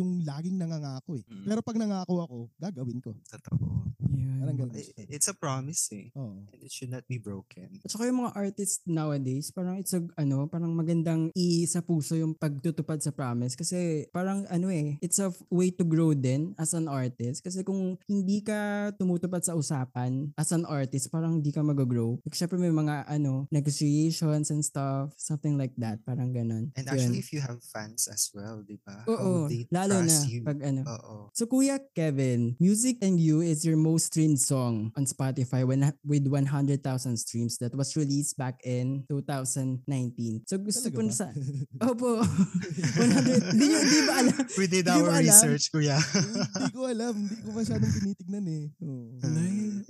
yung 0.00 0.24
laging 0.24 0.56
nangangako 0.56 1.20
eh. 1.20 1.24
Mm. 1.28 1.46
Pero 1.46 1.60
pag 1.60 1.76
nangako 1.76 2.14
ako, 2.24 2.38
gagawin 2.56 2.98
ko. 3.04 3.12
Totoo. 3.28 3.92
Yun. 4.14 4.40
Parang 4.40 4.56
ganun. 4.56 4.74
It's 5.10 5.28
a 5.28 5.36
promise 5.36 5.90
eh. 5.92 6.08
Oo. 6.16 6.46
And 6.50 6.60
it 6.62 6.72
should 6.72 6.90
not 6.90 7.04
be 7.10 7.18
broken. 7.18 7.82
At 7.82 7.90
saka 7.92 8.08
yung 8.08 8.24
mga 8.24 8.32
artists 8.34 8.80
nowadays, 8.86 9.50
parang 9.50 9.76
it's 9.78 9.92
a, 9.92 10.00
ano, 10.16 10.46
parang 10.46 10.72
magandang 10.72 11.34
i 11.34 11.66
sa 11.66 11.82
puso 11.82 12.14
yung 12.14 12.32
pagtutupad 12.34 13.02
sa 13.02 13.10
promise. 13.10 13.58
Kasi 13.58 14.08
parang 14.14 14.46
ano 14.48 14.70
eh, 14.70 14.96
it's 15.02 15.18
a 15.20 15.30
way 15.50 15.74
to 15.74 15.84
grow 15.84 16.14
din 16.14 16.54
as 16.56 16.72
an 16.72 16.86
artist. 16.86 17.42
Kasi 17.42 17.66
kung 17.66 17.98
hindi 18.06 18.40
ka 18.40 18.92
tumutupad 18.96 19.42
sa 19.42 19.58
usapan 19.58 20.30
as 20.38 20.50
an 20.54 20.64
artist, 20.64 21.10
parang 21.10 21.42
hindi 21.42 21.50
ka 21.50 21.60
mag-grow. 21.60 22.16
Like, 22.22 22.38
syempre 22.38 22.53
may 22.56 22.70
mga 22.70 23.06
ano, 23.06 23.46
negotiations 23.48 24.50
and 24.50 24.62
stuff, 24.62 25.12
something 25.16 25.56
like 25.56 25.72
that. 25.76 26.00
Parang 26.02 26.30
ganun. 26.30 26.70
And 26.74 26.84
Yun. 26.84 26.92
actually, 26.92 27.18
if 27.20 27.32
you 27.32 27.40
have 27.40 27.58
fans 27.62 28.06
as 28.06 28.30
well, 28.32 28.62
di 28.62 28.78
ba? 28.80 29.04
Oo, 29.06 29.46
they 29.46 29.66
lalo 29.70 30.00
na 30.00 30.16
you? 30.26 30.42
pag 30.42 30.58
ano. 30.62 30.82
Oo. 30.86 31.14
So 31.32 31.46
Kuya 31.46 31.78
Kevin, 31.94 32.54
Music 32.58 32.98
and 33.00 33.18
You 33.18 33.40
is 33.40 33.64
your 33.64 33.76
most 33.76 34.12
streamed 34.14 34.38
song 34.38 34.90
on 34.94 35.04
Spotify 35.04 35.62
when 35.62 35.84
with 36.02 36.26
100,000 36.26 36.80
streams 37.16 37.58
that 37.58 37.74
was 37.74 37.94
released 37.94 38.36
back 38.36 38.60
in 38.64 39.04
2019. 39.08 40.44
So 40.48 40.58
gusto 40.58 40.88
Talaga 40.88 40.96
ko 40.96 41.02
na 41.02 41.12
sa 41.14 41.26
Opo. 41.90 42.20
100 43.00 43.56
Di 43.56 43.64
nyo 43.64 43.80
di 43.80 44.00
ba 44.04 44.14
alam? 44.20 44.42
We 44.56 44.66
did 44.66 44.86
Hindi 44.86 45.00
our 45.00 45.10
alam? 45.10 45.24
research, 45.24 45.70
kuya. 45.70 45.96
hindi 46.54 46.72
ko 46.72 46.86
alam. 46.86 47.14
Hindi 47.16 47.36
ko 47.40 47.50
masyadong 47.52 47.92
tinitignan 47.92 48.44
eh. 48.46 48.64
Oo. 48.84 49.16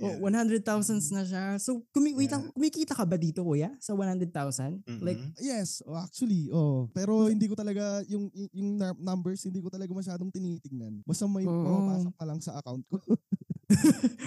Oh, 0.01 0.15
yeah. 0.19 0.19
100,000s 0.19 1.07
na 1.11 1.23
siya. 1.23 1.43
So 1.57 1.83
kumi 1.91 2.11
wait 2.11 2.23
Yeah. 2.25 2.41
lang, 2.41 2.49
kumikita 2.55 2.95
ka 2.95 3.03
ba 3.03 3.19
dito 3.19 3.43
kuya 3.43 3.75
sa 3.83 3.91
100,000? 3.91 4.79
Like 5.03 5.19
Mhm. 5.19 5.35
Yes, 5.43 5.83
oh, 5.83 5.99
actually, 5.99 6.47
oh. 6.55 6.87
Pero 6.95 7.27
hindi 7.27 7.51
ko 7.51 7.55
talaga, 7.59 7.99
yung, 8.07 8.31
yung 8.55 8.79
numbers, 9.03 9.43
hindi 9.43 9.59
ko 9.59 9.67
talaga 9.67 9.91
masyadong 9.91 10.31
tinitignan. 10.31 11.03
Basta 11.03 11.27
may 11.27 11.43
Oo. 11.43 11.51
pumapasok 11.51 12.13
pa 12.15 12.23
lang 12.23 12.39
sa 12.39 12.55
account 12.63 12.87
ko. 12.87 12.95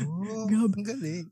Oh, 0.05 0.47
Grabe. 0.47 0.75
ang 0.75 0.87
galing. 0.87 1.25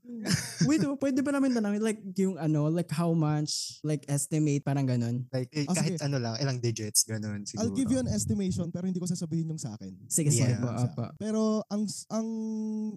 Wait, 0.63 0.81
oh, 0.83 0.95
pwede 1.01 1.19
ba 1.19 1.31
namin 1.31 1.51
tanongin 1.51 1.81
like 1.81 1.99
yung 2.15 2.35
ano, 2.35 2.67
like 2.67 2.89
how 2.89 3.11
much, 3.11 3.79
like 3.81 4.03
estimate, 4.07 4.61
parang 4.61 4.83
ganun? 4.83 5.27
Like, 5.29 5.51
eh, 5.51 5.65
Ah, 5.65 5.75
kahit 5.75 5.95
sige. 5.95 6.03
ano 6.03 6.17
lang, 6.17 6.35
ilang 6.37 6.57
digits, 6.57 7.03
ganun 7.03 7.43
siguro. 7.43 7.63
I'll 7.63 7.73
give 7.73 7.87
you 7.87 7.97
an 7.97 8.07
estimation 8.07 8.67
pero 8.67 8.85
hindi 8.85 8.97
ko 8.97 9.05
sasabihin 9.05 9.49
yung 9.49 9.57
sa 9.57 9.73
akin. 9.73 9.93
Sige, 10.07 10.29
sige 10.29 10.49
Yeah. 10.49 10.59
po, 10.59 10.67
Sa- 10.69 10.87
apa. 10.87 11.05
Pero 11.17 11.41
ang 11.67 11.83
ang 12.09 12.27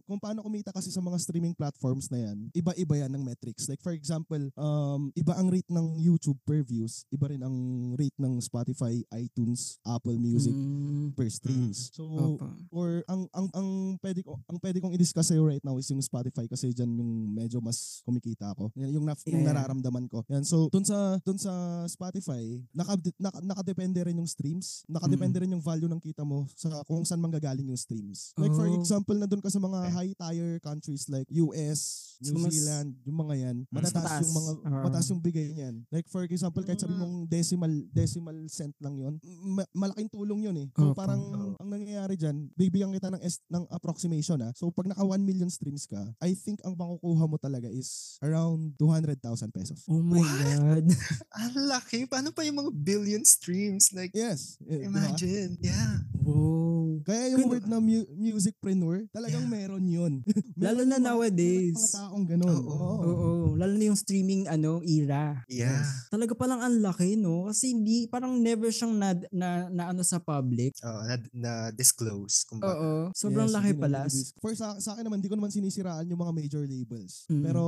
kung 0.03 0.19
paano 0.19 0.41
kumita 0.41 0.71
kasi 0.71 0.91
sa 0.91 1.01
mga 1.01 1.19
streaming 1.19 1.53
platforms 1.53 2.07
na 2.09 2.21
yan, 2.23 2.51
iba-iba 2.53 2.95
yan 2.99 3.11
ng 3.11 3.23
metrics. 3.23 3.67
Like 3.67 3.81
for 3.81 3.93
example, 3.93 4.41
um 4.57 5.11
iba 5.15 5.35
ang 5.35 5.49
rate 5.49 5.69
ng 5.69 5.99
YouTube 5.99 6.39
per 6.43 6.63
views, 6.63 7.03
iba 7.11 7.27
rin 7.27 7.41
ang 7.41 7.57
rate 7.95 8.17
ng 8.17 8.39
Spotify, 8.41 8.95
iTunes, 9.13 9.79
Apple 9.83 10.17
Music 10.17 10.53
Mm, 10.53 11.15
per 11.15 11.29
streams. 11.29 11.91
So 11.91 12.37
apa. 12.37 12.49
or 12.71 13.03
ang 13.07 13.27
ang 13.33 13.47
ang 13.53 13.69
pwede 14.01 14.21
ko 14.21 14.39
ang 14.45 14.59
pwede 14.59 14.79
kong 14.79 14.95
i-discuss 15.01 15.33
sa'yo 15.33 15.49
right 15.49 15.65
now 15.65 15.81
is 15.81 15.89
yung 15.89 16.05
Spotify 16.05 16.45
kasi 16.45 16.77
diyan 16.77 16.93
yung 16.93 17.13
medyo 17.33 17.57
mas 17.59 18.05
kumikita 18.05 18.53
ako. 18.53 18.69
Yung, 18.77 19.01
na- 19.01 19.17
yung 19.25 19.41
Yeah. 19.41 19.49
nararamdaman 19.49 20.05
ko. 20.07 20.21
Yan 20.29 20.45
so 20.45 20.69
dun 20.69 20.85
sa 20.85 21.17
dun 21.25 21.41
sa 21.41 21.49
Spotify, 21.89 22.45
naka, 22.71 23.01
naka 23.17 23.41
nakadepende 23.41 24.05
rin 24.05 24.21
yung 24.21 24.29
streams, 24.29 24.85
nakadepende 24.87 25.41
rin 25.41 25.49
yung 25.49 25.65
value 25.65 25.89
ng 25.89 25.97
kita 25.99 26.21
mo 26.21 26.45
sa 26.53 26.85
kung 26.85 27.01
saan 27.01 27.17
manggagaling 27.19 27.65
yung 27.65 27.81
streams. 27.81 28.37
Like 28.37 28.53
for 28.53 28.69
Oh. 28.69 28.77
example, 28.77 29.17
na 29.17 29.25
dun 29.25 29.41
ka 29.41 29.49
sa 29.49 29.57
mga 29.59 29.89
high 29.89 30.13
tier 30.13 30.61
countries 30.61 31.09
like 31.09 31.25
US, 31.33 32.13
So, 32.21 32.37
New 32.37 32.45
mas- 32.45 32.53
Zealand, 32.53 33.01
yung 33.01 33.17
mga 33.17 33.35
yan, 33.39 33.57
matataas 33.73 33.97
mataas. 33.97 34.21
yung 34.21 34.37
mga 34.37 34.53
Ah. 34.61 34.83
mataas 34.85 35.07
yung 35.09 35.23
bigay 35.25 35.57
niyan. 35.57 35.75
Like 35.89 36.05
for 36.05 36.21
example, 36.23 36.61
kahit 36.61 36.77
sabi 36.77 36.93
Mm. 36.93 37.01
mong 37.01 37.15
decimal 37.27 37.73
decimal 37.91 38.37
cent 38.47 38.77
lang 38.77 38.93
'yon, 38.95 39.15
ma- 39.41 39.71
malaking 39.73 40.11
tulong 40.11 40.45
'yun 40.45 40.57
eh. 40.59 40.69
So 40.77 40.93
Opo. 40.93 41.01
parang 41.01 41.23
ang 41.57 41.71
nangyayari 41.71 42.19
diyan, 42.19 42.53
bibigyan 42.53 42.93
kita 42.93 43.09
ng 43.09 43.23
est- 43.23 43.47
ng 43.49 43.65
approximation 43.71 44.37
ah. 44.37 44.53
So 44.53 44.69
pag 44.69 44.90
naka 44.91 45.07
1 45.07 45.23
million 45.23 45.47
streams 45.47 45.87
ka, 45.87 45.99
I 46.19 46.35
think 46.35 46.59
ang 46.67 46.75
makukuha 46.75 47.25
mo 47.25 47.39
talaga 47.39 47.71
is 47.71 48.19
around 48.21 48.75
200,000 48.77 49.17
pesos. 49.55 49.87
Oh 49.87 50.03
my 50.03 50.19
What? 50.19 50.35
God. 50.43 50.85
Ang 51.47 51.55
laki. 51.71 52.11
Paano 52.11 52.35
pa 52.35 52.43
yung 52.43 52.59
mga 52.59 52.73
billion 52.75 53.23
streams? 53.23 53.95
Like, 53.95 54.11
Yes. 54.13 54.59
eh, 54.67 54.83
imagine. 54.85 55.55
Yeah. 55.63 56.03
Wow. 56.21 56.70
Kaya 57.03 57.31
yung 57.31 57.43
Kun- 57.43 57.53
word 57.53 57.67
na 57.67 57.79
mu- 57.79 58.09
musicpreneur, 58.15 59.07
talagang 59.11 59.43
Yeah. 59.43 59.53
meron 59.53 59.85
'yun. 59.85 60.13
Lalo 60.57 60.83
na 60.83 60.97
Meron 60.97 61.07
nowadays. 61.07 61.79
Mga 61.79 61.97
taong 61.97 62.25
ganun. 62.27 62.49
Oo. 62.61 62.71
Oo. 62.71 63.09
Oo, 63.11 63.29
lalo 63.55 63.73
na 63.73 63.85
yung 63.87 63.97
streaming 63.97 64.45
ano 64.47 64.81
era. 64.81 65.41
Yeah. 65.47 65.81
Talaga 66.09 66.33
palang 66.33 66.61
ang 66.61 66.77
laki, 66.79 67.15
no? 67.15 67.47
Kasi 67.47 67.73
hindi, 67.73 68.05
parang 68.07 68.37
never 68.37 68.69
siyang 68.69 68.95
na, 68.95 69.13
na, 69.31 69.49
na 69.69 69.85
ano 69.89 70.03
sa 70.03 70.19
public. 70.19 70.77
Oh, 70.81 71.03
na, 71.03 71.15
na 71.33 71.53
disclose. 71.71 72.45
Kumbaga. 72.45 72.73
Oo, 72.73 72.91
sobrang 73.13 73.47
Yes, 73.47 73.55
laki 73.55 73.71
hindi 73.71 73.81
pala. 73.81 73.99
For 74.39 74.53
sa, 74.53 74.77
sa 74.77 74.93
akin 74.93 75.05
naman, 75.05 75.19
di 75.19 75.29
ko 75.29 75.35
naman 75.35 75.49
sinisiraan 75.49 76.07
yung 76.07 76.19
mga 76.19 76.35
major 76.35 76.63
labels. 76.63 77.25
Mm. 77.27 77.43
Pero 77.43 77.63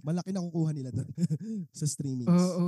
malaki 0.00 0.30
na 0.30 0.42
kukuha 0.42 0.70
nila 0.70 0.90
doon 0.90 1.08
sa 1.78 1.84
streamings. 1.84 2.28
Oo. 2.28 2.66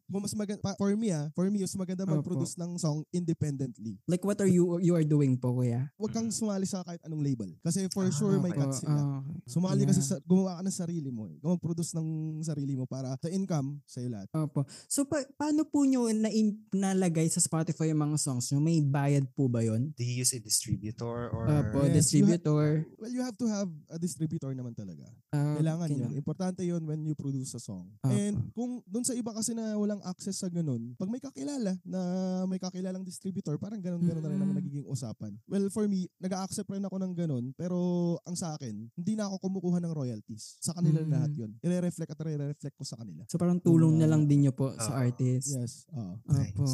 Kung 0.00 0.20
mas 0.20 0.34
maganda, 0.34 0.60
pa- 0.60 0.76
for 0.76 0.92
me 0.92 1.10
ah, 1.10 1.28
for 1.32 1.46
me, 1.46 1.58
mas 1.58 1.74
maganda 1.74 2.02
Opo. 2.02 2.14
mag-produce 2.14 2.54
ng 2.56 2.76
song 2.76 3.02
independently. 3.10 3.96
Like 4.04 4.22
what 4.22 4.38
are 4.38 4.48
you 4.48 4.78
you 4.78 4.92
are 4.92 5.04
doing 5.04 5.34
po, 5.34 5.47
kuya? 5.50 5.88
Huwag 5.94 6.10
kang 6.10 6.28
sumali 6.28 6.64
sa 6.64 6.80
kahit 6.80 7.00
anong 7.02 7.20
label. 7.20 7.50
Kasi 7.60 7.86
for 7.88 8.02
Ah, 8.02 8.10
sure 8.10 8.36
may 8.36 8.50
okay. 8.50 8.60
cut 8.60 8.72
sila. 8.74 8.94
Oo, 8.94 9.18
Sumali 9.44 9.82
kasi 9.82 10.00
Yeah. 10.00 10.10
sa, 10.10 10.22
gumawa 10.22 10.56
ka 10.56 10.62
ng 10.62 10.76
sarili 10.76 11.08
mo. 11.08 11.24
eh. 11.24 11.36
Mag-produce 11.38 11.92
ng 11.92 12.08
sarili 12.40 12.72
mo 12.72 12.84
para 12.84 13.14
sa 13.14 13.28
income 13.28 13.80
sa'yo 13.84 14.08
lahat. 14.08 14.28
Opo. 14.30 14.62
So, 14.84 15.04
pa- 15.04 15.24
paano 15.34 15.64
po 15.64 15.82
nyo 15.82 16.04
na 16.10 16.28
nalagay 16.70 17.26
sa 17.26 17.38
Spotify 17.38 17.88
yung 17.88 18.02
mga 18.02 18.18
songs 18.18 18.48
nyo? 18.48 18.58
May 18.58 18.80
bayad 18.80 19.24
po 19.32 19.46
ba 19.46 19.60
yun? 19.60 19.92
Do 19.92 20.02
you 20.02 20.20
use 20.20 20.32
a 20.32 20.40
distributor 20.40 21.30
or... 21.30 21.46
Opo, 21.46 21.84
Yes, 21.84 22.12
you 22.12 22.24
ha- 22.24 22.36
distributor. 22.36 22.64
Well, 22.96 23.08
you 23.10 23.22
have 23.22 23.36
to 23.36 23.46
have 23.46 23.70
a 23.88 23.96
distributor 23.96 24.50
naman 24.50 24.74
talaga. 24.74 25.08
Ah, 25.30 25.56
Kailangan 25.56 25.86
okay 25.86 25.96
yun. 25.98 26.10
Importante 26.14 26.60
yun 26.60 26.82
when 26.82 27.00
you 27.02 27.14
produce 27.14 27.54
a 27.54 27.60
song. 27.60 27.88
Opo. 27.98 28.10
And 28.10 28.34
kung 28.52 28.82
doon 28.84 29.04
sa 29.04 29.14
iba 29.14 29.30
kasi 29.30 29.52
na 29.52 29.72
walang 29.74 30.02
access 30.02 30.36
sa 30.36 30.48
ganun, 30.48 30.92
pag 30.94 31.06
may 31.06 31.18
kakilala 31.18 31.72
na 31.82 32.00
may 32.44 32.58
kakilalang 32.58 33.02
distributor, 33.02 33.54
parang 33.56 33.78
ganun-ganun 33.78 34.18
na 34.18 34.28
rin 34.28 34.40
ang 34.40 34.50
Mm. 34.50 34.58
nagiging 34.58 34.84
usapan. 34.84 35.37
Well, 35.46 35.68
for 35.70 35.86
me, 35.86 36.08
nag-accept 36.18 36.66
rin 36.72 36.82
ako 36.82 36.96
ng 36.98 37.12
ganun, 37.14 37.54
pero 37.54 37.76
ang 38.24 38.34
sa 38.34 38.56
akin, 38.56 38.74
hindi 38.96 39.12
na 39.14 39.28
ako 39.28 39.38
kumukuha 39.46 39.78
ng 39.78 39.92
royalties. 39.94 40.58
Sa 40.58 40.72
kanila 40.72 41.04
Mm. 41.04 41.10
lahat 41.12 41.32
yun. 41.36 41.50
I-reflect 41.60 42.10
at 42.10 42.20
i-reflect 42.24 42.76
ko 42.76 42.84
sa 42.84 42.96
kanila. 42.96 43.22
So, 43.28 43.36
parang 43.36 43.60
tulong 43.60 44.00
na 44.00 44.06
mga- 44.06 44.10
lang 44.10 44.22
din 44.24 44.40
nyo 44.48 44.52
po 44.56 44.72
sa 44.74 44.96
Oo. 44.96 45.02
artist. 45.04 45.54
Yes. 45.54 45.84
oo. 45.92 46.16
Opo. 46.24 46.64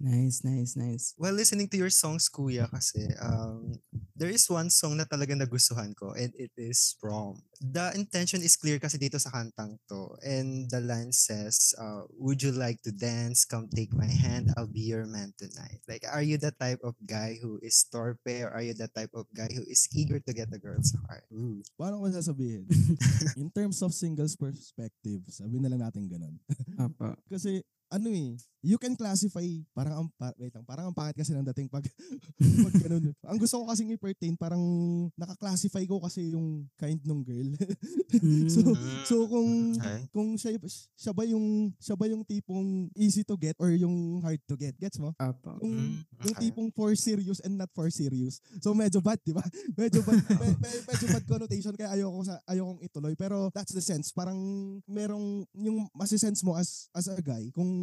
Nice, 0.00 0.42
nice, 0.42 0.74
nice. 0.74 1.12
Well, 1.20 1.36
listening 1.36 1.68
to 1.70 1.78
your 1.78 1.92
songs, 1.92 2.26
Kuya, 2.26 2.66
kasi 2.66 3.04
um, 3.20 3.76
there 4.16 4.32
is 4.32 4.48
one 4.48 4.72
song 4.72 4.96
na 4.96 5.04
talaga 5.04 5.36
nagustuhan 5.36 5.92
ko 5.94 6.16
and 6.16 6.32
it 6.34 6.50
is 6.56 6.96
Prom. 6.98 7.38
The 7.60 7.92
intention 7.92 8.40
is 8.40 8.56
clear 8.56 8.80
kasi 8.80 8.96
dito 8.96 9.20
sa 9.20 9.28
kantang 9.28 9.76
to. 9.92 10.16
And 10.24 10.64
the 10.72 10.80
line 10.80 11.12
says, 11.12 11.76
uh, 11.76 12.08
Would 12.16 12.40
you 12.40 12.56
like 12.56 12.80
to 12.88 12.92
dance? 12.92 13.44
Come 13.44 13.68
take 13.68 13.92
my 13.92 14.08
hand. 14.08 14.48
I'll 14.56 14.66
be 14.66 14.80
your 14.80 15.04
man 15.04 15.36
tonight. 15.36 15.84
Like, 15.84 16.08
are 16.08 16.24
you 16.24 16.40
the 16.40 16.56
type 16.56 16.80
of 16.80 16.96
guy 17.04 17.36
who 17.36 17.60
is 17.60 17.84
torpe 17.84 18.09
or 18.44 18.50
are 18.50 18.64
you 18.64 18.74
the 18.74 18.88
type 18.88 19.10
of 19.14 19.26
guy 19.34 19.48
who 19.52 19.62
is 19.66 19.86
eager 19.92 20.18
to 20.18 20.32
get 20.32 20.48
a 20.52 20.58
girl's 20.58 20.94
heart? 21.06 21.24
Ooh. 21.34 21.60
Paano 21.76 22.00
ko 22.00 22.08
sasabihin? 22.08 22.64
In 23.40 23.50
terms 23.50 23.82
of 23.82 23.92
singles 23.92 24.34
perspective, 24.38 25.22
sabi 25.28 25.60
na 25.60 25.70
lang 25.70 25.82
natin 25.84 26.08
ganun. 26.08 26.34
Opo. 26.78 27.14
Kasi 27.32 27.60
ano 27.90 28.08
eh, 28.08 28.38
you 28.62 28.76
can 28.76 28.92
classify, 28.94 29.42
parang 29.72 30.04
ang, 30.04 30.08
pa, 30.14 30.30
wait 30.36 30.52
lang, 30.52 30.62
parang 30.62 30.92
ang 30.92 30.96
pangit 30.96 31.16
kasi 31.16 31.32
ng 31.32 31.42
dating 31.50 31.66
pag, 31.66 31.82
pag 32.64 32.74
ganun. 32.76 33.10
Ang 33.24 33.38
gusto 33.40 33.56
ko 33.58 33.64
kasing 33.66 33.90
i-pertain, 33.96 34.36
parang 34.36 34.60
naka-classify 35.16 35.82
ko 35.88 35.98
kasi 35.98 36.30
yung 36.30 36.68
kind 36.76 37.00
ng 37.02 37.20
girl. 37.24 37.48
so, 38.52 38.60
Mm. 38.60 39.02
so 39.02 39.14
kung, 39.26 39.50
Okay. 39.80 40.00
kung 40.12 40.28
siya, 40.36 40.50
siya 40.94 41.12
ba 41.16 41.24
yung, 41.24 41.72
siya 41.80 41.96
ba 41.96 42.04
yung 42.06 42.22
tipong 42.22 42.92
easy 42.94 43.24
to 43.24 43.34
get 43.34 43.56
or 43.56 43.72
yung 43.72 44.20
hard 44.20 44.38
to 44.44 44.54
get? 44.54 44.76
Gets 44.76 45.00
mo? 45.00 45.16
Opo. 45.16 45.56
Yung, 45.64 45.74
Mm, 45.74 45.96
yung 46.28 46.36
okay. 46.36 46.42
tipong 46.52 46.68
for 46.70 46.92
serious 46.94 47.40
and 47.40 47.56
not 47.56 47.72
for 47.72 47.88
serious. 47.88 48.38
So 48.60 48.76
medyo 48.76 49.00
bad, 49.00 49.18
di 49.24 49.32
ba? 49.32 49.42
Medyo 49.80 50.04
bad, 50.04 50.20
me- 50.36 50.58
me- 50.60 50.82
medyo 50.84 51.06
bad 51.08 51.24
connotation 51.24 51.72
kaya 51.72 51.96
ayoko 51.96 52.20
sa 52.22 52.36
ayokong 52.44 52.80
ituloy. 52.84 53.16
Pero 53.16 53.48
that's 53.50 53.72
the 53.72 53.80
sense. 53.80 54.12
Parang 54.12 54.36
merong 54.84 55.48
yung 55.56 55.88
masisense 55.96 56.44
mo 56.44 56.52
as 56.52 56.92
as 56.92 57.08
a 57.08 57.16
guy 57.24 57.48
kung 57.56 57.79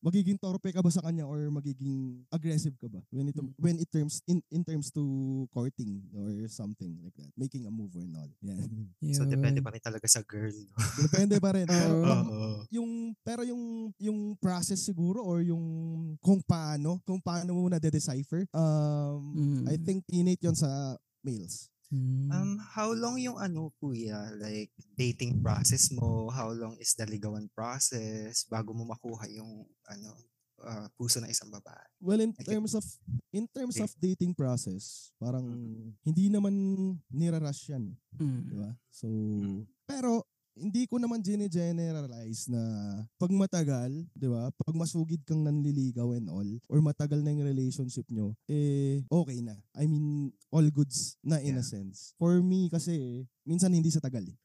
magiging 0.00 0.38
torpe 0.38 0.70
ka 0.70 0.80
ba 0.80 0.90
sa 0.90 1.02
kanya 1.02 1.24
or 1.24 1.48
magiging 1.48 2.20
aggressive 2.28 2.74
ka 2.76 2.86
ba 2.86 3.00
when 3.10 3.28
it 3.30 3.36
when 3.56 3.76
it 3.80 3.88
terms 3.88 4.20
in 4.28 4.38
in 4.52 4.62
terms 4.62 4.92
to 4.92 5.02
courting 5.50 6.04
or 6.14 6.46
something 6.48 6.94
like 7.02 7.14
that. 7.16 7.30
Making 7.34 7.66
a 7.66 7.72
move 7.72 7.92
or 7.96 8.06
not. 8.06 8.28
Yan. 8.44 8.68
So, 9.16 9.24
depende 9.24 9.64
pa 9.64 9.72
rin 9.72 9.82
talaga 9.82 10.06
sa 10.06 10.20
girl. 10.22 10.52
No? 10.52 10.74
Depende 11.08 11.36
pa 11.40 11.50
rin. 11.56 11.66
Pag- 11.66 12.28
Oo. 12.28 12.62
yung 12.68 12.90
pero 13.24 13.42
yung 13.42 13.90
yung 13.98 14.36
process 14.38 14.82
siguro 14.82 15.24
or 15.24 15.40
yung 15.40 15.64
kung 16.20 16.44
paano 16.44 17.00
kung 17.08 17.18
paano 17.18 17.56
mo 17.56 17.66
na 17.72 17.80
decipher 17.80 18.44
um 18.52 19.24
Mm. 19.32 19.64
I 19.64 19.76
think 19.80 20.04
innate 20.12 20.44
yon 20.44 20.52
sa 20.52 20.68
males 21.24 21.71
Mm. 21.92 22.32
Um, 22.32 22.52
how 22.72 22.88
long 22.96 23.20
yung 23.20 23.36
ano, 23.36 23.68
kuya? 23.76 24.32
Like, 24.40 24.72
dating 24.96 25.44
process 25.44 25.92
mo? 25.92 26.32
How 26.32 26.48
long 26.48 26.80
is 26.80 26.96
the 26.96 27.04
ligawan 27.04 27.52
process 27.52 28.48
bago 28.48 28.72
mo 28.72 28.88
makuha 28.88 29.28
yung, 29.28 29.68
ano, 29.84 30.16
uh, 30.64 30.88
puso 30.96 31.20
ng 31.20 31.28
isang 31.28 31.52
babae? 31.52 31.84
well 32.00 32.18
in 32.22 32.32
terms 32.32 32.72
of 32.72 32.86
in 33.34 33.44
terms 33.50 33.76
of 33.82 33.90
dating 33.98 34.30
process 34.32 35.10
parang 35.18 35.42
Mm. 35.42 35.90
hindi 36.06 36.30
naman 36.30 36.54
nirarush 37.10 37.74
yan 37.74 37.92
Mm. 38.14 38.42
di 38.46 38.54
ba 38.56 38.70
so 38.90 39.06
Mm. 39.10 39.66
pero 39.84 40.22
hindi 40.52 40.84
ko 40.84 41.00
naman 41.00 41.24
gine-generalize 41.24 42.52
na 42.52 42.60
pag 43.16 43.32
matagal, 43.32 43.90
'di 44.12 44.28
ba? 44.28 44.52
Pag 44.52 44.76
masugid 44.76 45.24
kang 45.24 45.40
nanliligaw 45.40 46.12
and 46.12 46.28
all 46.28 46.48
or 46.68 46.78
matagal 46.84 47.24
na 47.24 47.32
yung 47.32 47.46
relationship 47.46 48.04
nyo, 48.12 48.36
eh 48.46 49.00
okay 49.08 49.40
na. 49.40 49.56
I 49.72 49.88
mean, 49.88 50.28
all 50.52 50.66
goods 50.68 51.16
na 51.24 51.40
in 51.40 51.56
a 51.56 51.64
Yeah. 51.64 51.64
sense. 51.64 52.12
For 52.20 52.38
me 52.44 52.68
kasi 52.68 53.24
minsan 53.48 53.72
hindi 53.72 53.88
sa 53.88 54.00
tagal 54.04 54.28
eh. 54.28 54.36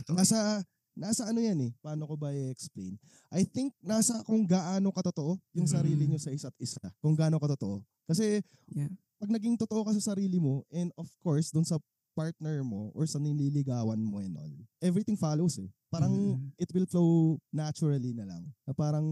Totoo. 0.00 0.16
Nasa 0.20 0.60
nasa 0.92 1.24
ano 1.24 1.40
yan 1.40 1.56
eh. 1.64 1.72
Paano 1.80 2.04
ko 2.04 2.14
ba 2.20 2.28
i-explain? 2.36 3.00
I 3.32 3.48
think 3.48 3.72
nasa 3.80 4.20
kung 4.28 4.44
gaano 4.44 4.92
katotoo 4.92 5.40
yung 5.56 5.64
Mhm. 5.64 5.72
sarili 5.72 6.04
nyo 6.04 6.20
sa 6.20 6.28
isa't 6.28 6.52
isa. 6.60 6.84
Kung 7.00 7.16
gaano 7.16 7.40
katotoo. 7.40 7.80
Kasi 8.04 8.44
Yeah. 8.68 8.92
pag 9.16 9.32
naging 9.32 9.56
totoo 9.56 9.86
ka 9.88 9.96
sa 9.96 10.12
sarili 10.12 10.36
mo 10.36 10.66
and 10.68 10.92
of 11.00 11.08
course 11.24 11.48
dun 11.54 11.64
sa 11.64 11.80
partner 12.12 12.60
mo 12.62 12.92
or 12.92 13.04
sa 13.04 13.18
nililigawan 13.18 13.98
mo 13.98 14.20
and 14.20 14.36
all, 14.36 14.52
everything 14.80 15.16
follows 15.16 15.56
eh. 15.58 15.68
Parang 15.88 16.12
Mhm. 16.12 16.56
it 16.56 16.70
will 16.72 16.88
flow 16.88 17.10
naturally 17.50 18.16
na 18.16 18.24
lang. 18.24 18.48
Na 18.64 18.72
parang 18.72 19.04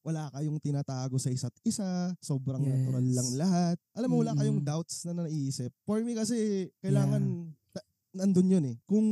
wala 0.00 0.30
kayong 0.30 0.62
tinatago 0.62 1.18
sa 1.18 1.26
isa't 1.26 1.54
isa, 1.62 2.14
sobrang 2.22 2.62
natural 2.62 3.02
Yes. 3.02 3.16
lang 3.18 3.30
lahat. 3.36 3.76
Alam 3.98 4.08
mo, 4.08 4.16
wala 4.22 4.38
kayong 4.38 4.62
Mm-mm. 4.62 4.70
doubts 4.70 5.02
na 5.04 5.12
naiisip. 5.16 5.74
For 5.82 5.98
me 6.02 6.14
kasi, 6.14 6.70
kailangan, 6.78 7.22
na- 7.74 7.88
nandun 8.14 8.46
yun 8.46 8.64
eh. 8.70 8.76
Kung, 8.86 9.06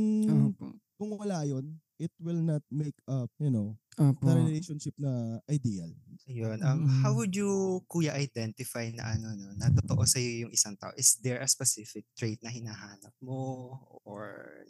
Opo. 0.55 0.79
kung 0.95 1.11
wala 1.11 1.43
yun, 1.43 1.75
it 1.99 2.11
will 2.23 2.39
not 2.39 2.63
make 2.71 2.95
up, 3.07 3.29
you 3.39 3.51
know, 3.51 3.75
Opo. 3.99 4.23
the 4.23 4.33
relationship 4.39 4.95
na 4.97 5.43
ideal. 5.51 5.91
Ayun. 6.29 6.61
Um, 6.63 6.85
How 6.87 7.11
Mm. 7.11 7.17
would 7.19 7.33
you, 7.35 7.81
kuya, 7.89 8.13
identify 8.15 8.87
na 8.93 9.17
ano, 9.17 9.33
no, 9.35 9.49
na 9.57 9.67
totoo 9.73 10.05
sa'yo 10.05 10.45
yung 10.47 10.53
isang 10.53 10.77
tao? 10.79 10.93
Is 10.95 11.17
there 11.25 11.41
a 11.41 11.49
specific 11.49 12.05
trait 12.15 12.37
na 12.45 12.53
hinahanap 12.53 13.11
mo? 13.19 13.75
Or 14.05 14.63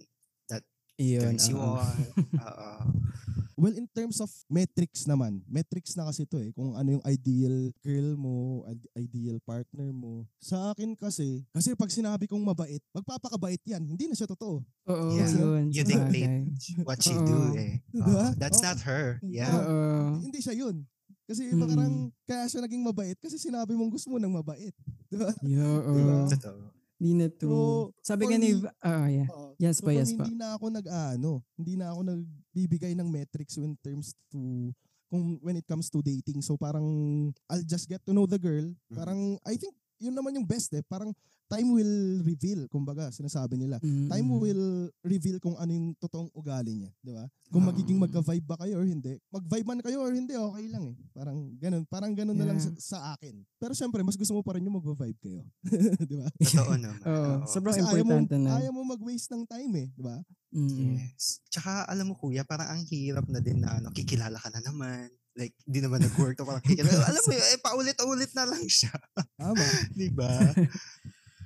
that 0.50 0.64
Iyon, 0.98 1.36
turns 1.38 1.50
you 1.52 1.60
oo. 1.62 1.76
on? 1.76 2.16
Oo. 2.40 2.70
Well, 3.60 3.76
in 3.76 3.92
terms 3.92 4.24
of 4.24 4.32
metrics 4.48 5.04
naman, 5.04 5.44
metrics 5.44 5.92
na 5.94 6.08
kasi 6.08 6.24
to 6.24 6.40
eh, 6.40 6.56
kung 6.56 6.72
ano 6.74 6.96
yung 6.96 7.04
ideal 7.04 7.76
girl 7.84 8.16
mo, 8.16 8.36
id- 8.66 8.88
ideal 8.98 9.38
partner 9.44 9.92
mo. 9.92 10.24
Sa 10.40 10.72
akin 10.72 10.96
kasi, 10.96 11.44
kasi 11.52 11.76
pag 11.76 11.92
sinabi 11.92 12.24
kong 12.24 12.40
mabait, 12.40 12.80
magpapakabait 12.90 13.60
yan, 13.68 13.84
hindi 13.84 14.08
na 14.08 14.16
siya 14.16 14.32
totoo. 14.32 14.64
Oo, 14.88 15.08
Yeah. 15.12 15.28
yun. 15.36 15.64
You 15.70 15.84
dictate 15.84 16.48
what 16.88 17.04
she 17.04 17.12
do 17.12 17.52
eh. 17.54 17.84
Diba? 17.92 18.32
Oo. 18.32 18.40
That's 18.40 18.58
Oo. 18.58 18.66
not 18.66 18.80
her. 18.80 19.20
Yeah. 19.20 19.52
Oo. 19.52 20.24
Hindi 20.24 20.40
siya 20.40 20.56
yun. 20.56 20.88
Kasi 21.28 21.52
Mm. 21.52 21.60
parang 21.62 21.94
kaya 22.26 22.48
siya 22.48 22.64
naging 22.64 22.82
mabait 22.82 23.20
kasi 23.20 23.36
sinabi 23.36 23.76
mong 23.76 23.92
gusto 23.92 24.08
mo 24.08 24.18
ng 24.18 24.34
mabait. 24.34 24.72
Diba? 25.12 25.36
Yo, 25.44 25.68
Diba? 25.84 26.16
oo. 26.16 26.32
Totoo. 26.32 26.62
Di 26.96 27.16
na 27.16 27.28
to. 27.30 27.48
So, 27.48 27.56
Sabi 28.04 28.28
nga 28.28 28.36
ni, 28.36 28.60
ah, 28.82 29.08
yeah. 29.08 29.28
Oo. 29.30 29.56
Yes 29.56 29.80
So, 29.80 29.86
pa, 29.86 29.92
yes 29.92 30.12
pa. 30.12 30.24
hindi 30.24 30.36
na 30.36 30.56
ako 30.56 30.68
nag-ano, 30.68 31.32
hindi 31.56 31.74
na 31.76 31.92
ako 31.92 32.02
nagbibigay 32.60 32.92
ng 32.92 33.08
metrics 33.08 33.56
in 33.56 33.80
terms 33.80 34.12
to 34.28 34.72
kung 35.08 35.40
when 35.40 35.56
it 35.56 35.66
comes 35.66 35.88
to 35.88 36.04
dating. 36.04 36.44
So 36.44 36.60
parang 36.60 36.84
I'll 37.48 37.64
just 37.64 37.88
get 37.88 38.04
to 38.04 38.12
know 38.12 38.28
the 38.28 38.38
girl. 38.38 38.68
Mhm. 38.68 38.96
Parang 39.00 39.20
I 39.48 39.56
think 39.56 39.72
yun 39.98 40.12
naman 40.14 40.36
yung 40.36 40.46
best 40.46 40.76
eh. 40.76 40.84
Parang 40.84 41.16
time 41.50 41.74
will 41.74 41.96
reveal, 42.22 42.70
kumbaga 42.70 43.10
sinasabi 43.10 43.58
nila. 43.58 43.82
Time 43.82 44.22
Mm-mm. 44.24 44.40
will 44.40 44.66
reveal 45.02 45.38
kung 45.38 45.58
ano 45.58 45.68
yung 45.68 45.98
totoong 45.98 46.30
ugali 46.32 46.78
niya, 46.78 46.94
di 47.00 47.12
ba? 47.12 47.26
Kung 47.50 47.66
magiging 47.66 47.98
Ah. 47.98 48.06
magka-vibe 48.06 48.46
ba 48.46 48.56
kayo 48.56 48.78
or 48.78 48.86
hindi. 48.86 49.18
Mag-vibe 49.28 49.66
man 49.66 49.82
kayo 49.82 49.98
or 50.00 50.14
hindi, 50.14 50.32
okay 50.32 50.66
lang 50.70 50.86
eh. 50.86 50.96
Parang 51.10 51.38
ganun, 51.58 51.84
parang 51.84 52.14
ganun 52.14 52.38
na 52.38 52.46
lang 52.46 52.58
sa, 52.58 52.70
Yeah. 52.70 52.78
sa 52.80 52.98
akin. 53.14 53.42
Pero 53.58 53.74
syempre, 53.74 54.00
mas 54.00 54.14
gusto 54.14 54.32
mo 54.32 54.46
pa 54.46 54.54
rin 54.54 54.64
yung 54.64 54.78
mag-vibe 54.78 55.18
kayo. 55.18 55.42
di 56.06 56.16
ba? 56.16 56.30
Totoo 56.38 56.74
naman. 56.76 57.02
Oo. 57.10 57.18
Oo. 57.42 57.50
Sobrang 57.50 57.74
Kasi 57.74 57.82
ayaw 57.84 58.06
mo, 58.06 58.14
importante 58.22 58.36
na. 58.38 58.50
ayaw 58.56 58.72
mo 58.72 58.82
mag-waste 58.86 59.34
ng 59.34 59.44
time 59.44 59.74
eh, 59.76 59.88
di 59.90 60.04
ba? 60.06 60.18
Mm-mm. 60.54 60.94
Yes. 60.96 61.42
Tsaka 61.50 61.84
alam 61.86 62.06
mo 62.08 62.16
kuya, 62.16 62.46
parang 62.46 62.70
ang 62.70 62.86
hirap 62.86 63.26
na 63.26 63.42
din 63.42 63.58
na 63.60 63.82
ano, 63.82 63.90
kikilala 63.90 64.38
ka 64.38 64.54
na 64.54 64.62
naman. 64.62 65.10
Like, 65.34 65.56
di 65.64 65.80
naman 65.80 66.04
nag-work 66.04 66.36
to 66.36 66.44
parang 66.44 66.62
kikilala. 66.62 67.00
alam 67.02 67.22
mo, 67.24 67.32
yun, 67.32 67.46
eh, 67.48 67.60
paulit-ulit 67.60 68.32
na 68.34 68.46
lang 68.46 68.62
siya. 68.62 68.94
Tama. 69.34 69.58
di 69.96 70.10
ba? 70.12 70.30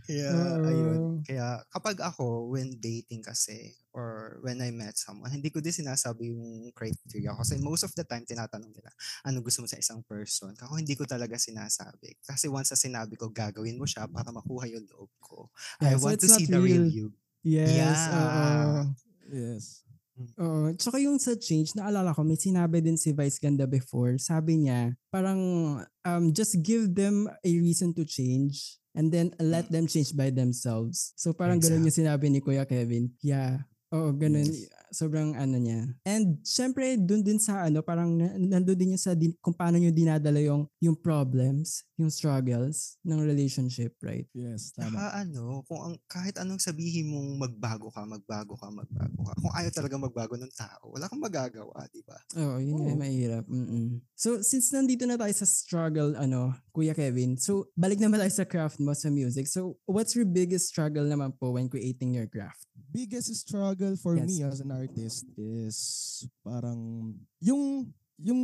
Kaya, 0.03 0.31
Oo. 0.31 0.67
ayun. 0.67 1.07
Kaya 1.23 1.63
kapag 1.71 2.03
ako, 2.03 2.51
when 2.51 2.75
dating 2.83 3.23
kasi, 3.23 3.79
or 3.95 4.39
when 4.43 4.59
I 4.59 4.75
met 4.75 4.99
someone, 4.99 5.31
hindi 5.31 5.47
ko 5.47 5.63
din 5.63 5.71
sinasabi 5.71 6.35
yung 6.35 6.71
criteria. 6.75 7.31
Kasi 7.39 7.55
most 7.63 7.87
of 7.87 7.95
the 7.95 8.03
time, 8.03 8.27
tinatanong 8.27 8.75
nila, 8.75 8.91
ano 9.23 9.39
gusto 9.39 9.63
mo 9.63 9.67
sa 9.71 9.79
isang 9.79 10.03
person? 10.03 10.51
Ako 10.59 10.75
hindi 10.75 10.99
ko 10.99 11.07
talaga 11.07 11.39
sinasabi. 11.39 12.19
Kasi 12.19 12.51
once 12.51 12.75
na 12.75 12.79
sinabi 12.79 13.15
ko, 13.15 13.31
gagawin 13.31 13.79
mo 13.79 13.87
siya 13.87 14.11
para 14.11 14.35
makuha 14.35 14.67
yung 14.67 14.83
loob 14.91 15.11
ko. 15.23 15.47
I 15.79 15.91
Yeah, 15.91 15.97
so 15.97 16.11
want 16.11 16.19
to 16.19 16.27
see 16.27 16.45
the 16.51 16.59
real 16.59 16.83
real. 16.83 16.91
you. 16.91 17.15
Yes, 17.63 18.07
Yeah. 18.07 18.11
oo. 18.11 18.95
Yes. 19.31 19.83
Oo. 20.37 20.73
Tsaka 20.77 21.01
yung 21.01 21.17
sa 21.17 21.33
change, 21.33 21.73
naalala 21.73 22.13
ko, 22.13 22.21
may 22.21 22.37
sinabi 22.37 22.81
din 22.81 22.97
si 22.97 23.13
Vice 23.13 23.41
Ganda 23.41 23.65
before. 23.65 24.17
Sabi 24.21 24.65
niya, 24.65 24.93
parang 25.09 25.41
um, 26.05 26.23
just 26.29 26.61
give 26.61 26.93
them 26.93 27.25
a 27.41 27.51
reason 27.57 27.93
to 27.97 28.05
change 28.05 28.77
and 28.93 29.09
then 29.09 29.33
let 29.41 29.69
them 29.73 29.89
change 29.89 30.13
by 30.13 30.29
themselves. 30.29 31.17
So 31.17 31.33
parang 31.33 31.57
ganun 31.57 31.89
yung 31.89 31.97
sinabi 31.97 32.29
ni 32.29 32.39
Kuya 32.41 32.65
Kevin. 32.69 33.09
Yeah. 33.25 33.65
Oo, 33.93 34.13
ganun. 34.13 34.49
Sobrang 34.93 35.33
ano 35.33 35.57
niya. 35.57 35.89
And 36.05 36.37
syempre, 36.45 36.93
dun 37.01 37.25
din 37.25 37.41
sa 37.41 37.65
ano, 37.65 37.81
parang 37.81 38.13
na- 38.13 38.37
nandun 38.37 38.77
din 38.77 38.93
yung 38.93 39.01
sa 39.01 39.17
din, 39.17 39.33
kung 39.41 39.57
paano 39.57 39.81
nyo 39.81 39.89
dinadala 39.89 40.37
yung, 40.37 40.69
yung 40.77 40.93
problems, 40.93 41.81
yung 41.97 42.13
struggles 42.13 43.01
ng 43.01 43.17
relationship, 43.25 43.97
right? 44.05 44.29
Yes, 44.37 44.69
tama. 44.69 44.93
Tsaka 44.93 45.25
ano, 45.25 45.65
kung 45.65 45.81
ang, 45.81 45.95
kahit 46.05 46.37
anong 46.37 46.61
sabihin 46.61 47.09
mong 47.09 47.49
magbago 47.49 47.89
ka, 47.89 48.05
magbago 48.05 48.53
ka, 48.53 48.69
magbago 48.69 49.19
ka. 49.25 49.33
Kung 49.41 49.53
ayaw 49.57 49.71
talaga 49.73 49.95
magbago 49.97 50.37
ng 50.37 50.53
tao, 50.53 50.93
wala 50.93 51.09
kang 51.09 51.25
magagawa, 51.25 51.89
di 51.89 52.05
ba? 52.05 52.17
Oo, 52.37 52.61
yun 52.61 52.77
nga 52.77 52.85
Oo. 52.85 52.91
yung 52.93 53.01
mahirap. 53.01 53.43
Mm-mm. 53.49 53.97
So, 54.13 54.45
since 54.45 54.69
nandito 54.69 55.09
na 55.09 55.17
tayo 55.17 55.33
sa 55.33 55.49
struggle, 55.49 56.13
ano, 56.13 56.53
Kuya 56.69 56.93
Kevin, 56.93 57.33
so, 57.41 57.73
balik 57.73 57.97
naman 57.97 58.21
tayo 58.21 58.29
sa 58.29 58.45
craft 58.45 58.77
mo 58.77 58.93
sa 58.93 59.09
music. 59.09 59.49
So, 59.49 59.81
what's 59.89 60.13
your 60.13 60.29
biggest 60.29 60.69
struggle 60.69 61.09
naman 61.09 61.33
po 61.41 61.57
when 61.57 61.65
creating 61.65 62.13
your 62.13 62.29
craft? 62.29 62.69
biggest 62.93 63.33
struggle 63.33 63.97
for 63.97 64.13
Yes. 64.13 64.29
me 64.29 64.45
as 64.45 64.61
an 64.61 64.69
artist 64.69 64.82
is 64.91 65.23
parang 66.41 66.79
yung 67.39 67.87
yung 68.17 68.41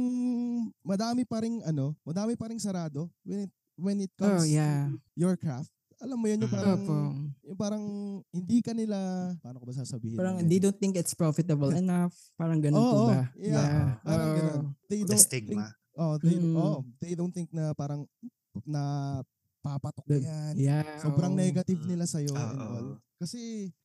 madami 0.82 1.24
pa 1.24 1.40
ring 1.40 1.60
ano, 1.62 1.96
madami 2.02 2.34
pa 2.34 2.48
ring 2.48 2.58
sarado 2.58 3.12
when 3.22 3.46
it 3.46 3.52
when 3.76 3.98
it 4.00 4.12
Oh, 4.18 4.36
comes 4.36 4.48
yeah. 4.48 4.88
to 4.88 5.00
your 5.16 5.36
craft. 5.36 5.72
Alam 6.00 6.16
mo 6.16 6.28
yun, 6.28 6.40
yung 6.40 6.48
Mm. 6.48 6.56
parang, 6.56 6.80
Opo. 6.80 6.96
yung 7.44 7.60
parang 7.60 7.84
hindi 8.32 8.64
ka 8.64 8.72
nila, 8.72 8.98
paano 9.40 9.60
ko 9.60 9.66
ba 9.68 9.76
sasabihin? 9.76 10.16
Parang 10.16 10.40
yun? 10.40 10.48
they 10.48 10.56
don't 10.58 10.76
think 10.76 10.96
it's 10.96 11.12
profitable 11.12 11.72
enough. 11.76 12.16
Parang 12.36 12.60
ganun 12.60 12.80
Oo, 12.80 12.88
po 12.88 13.00
ba? 13.12 13.28
Yeah, 13.36 14.00
parang 14.02 14.28
Oo. 14.28 14.36
ganun. 14.36 14.62
They 14.88 15.04
The 15.04 15.12
don't 15.12 15.20
think, 15.28 15.48
stigma. 15.48 15.68
oh, 15.96 16.16
they, 16.18 16.36
Mm. 16.36 16.56
oh, 16.56 16.80
they 17.00 17.14
don't 17.16 17.32
think 17.32 17.52
na 17.52 17.72
parang 17.74 18.08
na 18.64 18.84
papatok 19.60 20.06
The- 20.08 20.24
yan. 20.24 20.54
Yeah. 20.56 20.84
Sobrang 21.00 21.34
oo. 21.34 21.40
negative 21.40 21.82
nila 21.86 22.06
sa'yo 22.06 22.32
and 22.32 22.56
Oo. 22.56 22.66
all. 22.66 22.90
Kasi 23.20 23.40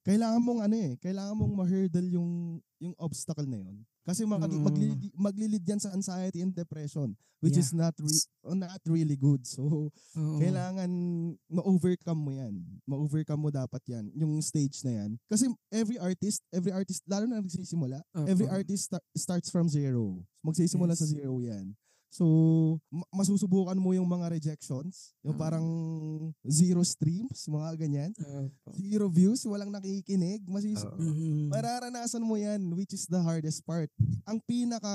kailangan 0.06 0.38
mong 0.38 0.60
ano 0.62 0.74
eh, 0.78 0.92
kailangan 0.98 1.34
mong 1.34 1.54
ma-hurdle 1.56 2.08
yung 2.08 2.30
yung 2.78 2.94
obstacle 2.96 3.46
na 3.46 3.58
yun. 3.58 3.82
Kasi 4.04 4.22
mag, 4.22 4.44
Mm. 4.44 4.60
maglilid, 4.60 5.00
maglilid 5.16 5.64
yan 5.64 5.80
sa 5.80 5.90
anxiety 5.90 6.38
and 6.38 6.52
depression 6.52 7.16
which 7.40 7.56
Yeah. 7.56 7.60
is 7.60 7.72
not 7.72 7.92
re- 7.98 8.28
oh, 8.42 8.54
not 8.54 8.80
really 8.86 9.16
good. 9.16 9.42
So 9.44 9.90
Oo. 9.90 10.38
kailangan 10.38 10.88
ma-overcome 11.46 12.16
mo 12.16 12.30
yan. 12.30 12.54
Ma-overcome 12.84 13.36
mo 13.38 13.50
dapat 13.50 13.82
yan, 13.84 14.08
yung 14.14 14.38
stage 14.40 14.80
na 14.80 15.02
yan. 15.02 15.10
Kasi 15.26 15.50
every 15.68 15.98
artist, 15.98 16.40
every 16.48 16.70
artist, 16.70 17.02
lalo 17.04 17.26
na 17.26 17.42
nagsisimula, 17.42 18.00
Oo. 18.14 18.24
every 18.24 18.46
artist 18.46 18.88
sta- 18.88 19.04
starts 19.12 19.50
from 19.50 19.66
zero. 19.66 20.22
Magsisimula 20.40 20.94
sa 20.94 21.04
Yes. 21.04 21.10
zero 21.10 21.36
yan. 21.38 21.74
So, 22.14 22.78
ma- 22.94 23.10
masusubukan 23.10 23.74
mo 23.74 23.90
yung 23.90 24.06
mga 24.06 24.30
rejections, 24.30 25.18
yung 25.26 25.34
Mm. 25.34 25.42
parang 25.42 25.66
zero 26.46 26.86
streams, 26.86 27.50
mga 27.50 27.74
ganyan. 27.74 28.10
Zero 28.78 29.10
views, 29.10 29.42
walang 29.42 29.74
nakikinig. 29.74 30.46
Masis-. 30.46 30.86
Mhm. 30.94 31.50
Mararanasan 31.50 32.22
mo 32.22 32.38
yan, 32.38 32.62
which 32.78 32.94
is 32.94 33.10
the 33.10 33.18
hardest 33.18 33.66
part. 33.66 33.90
Ang 34.30 34.38
pinaka 34.46 34.94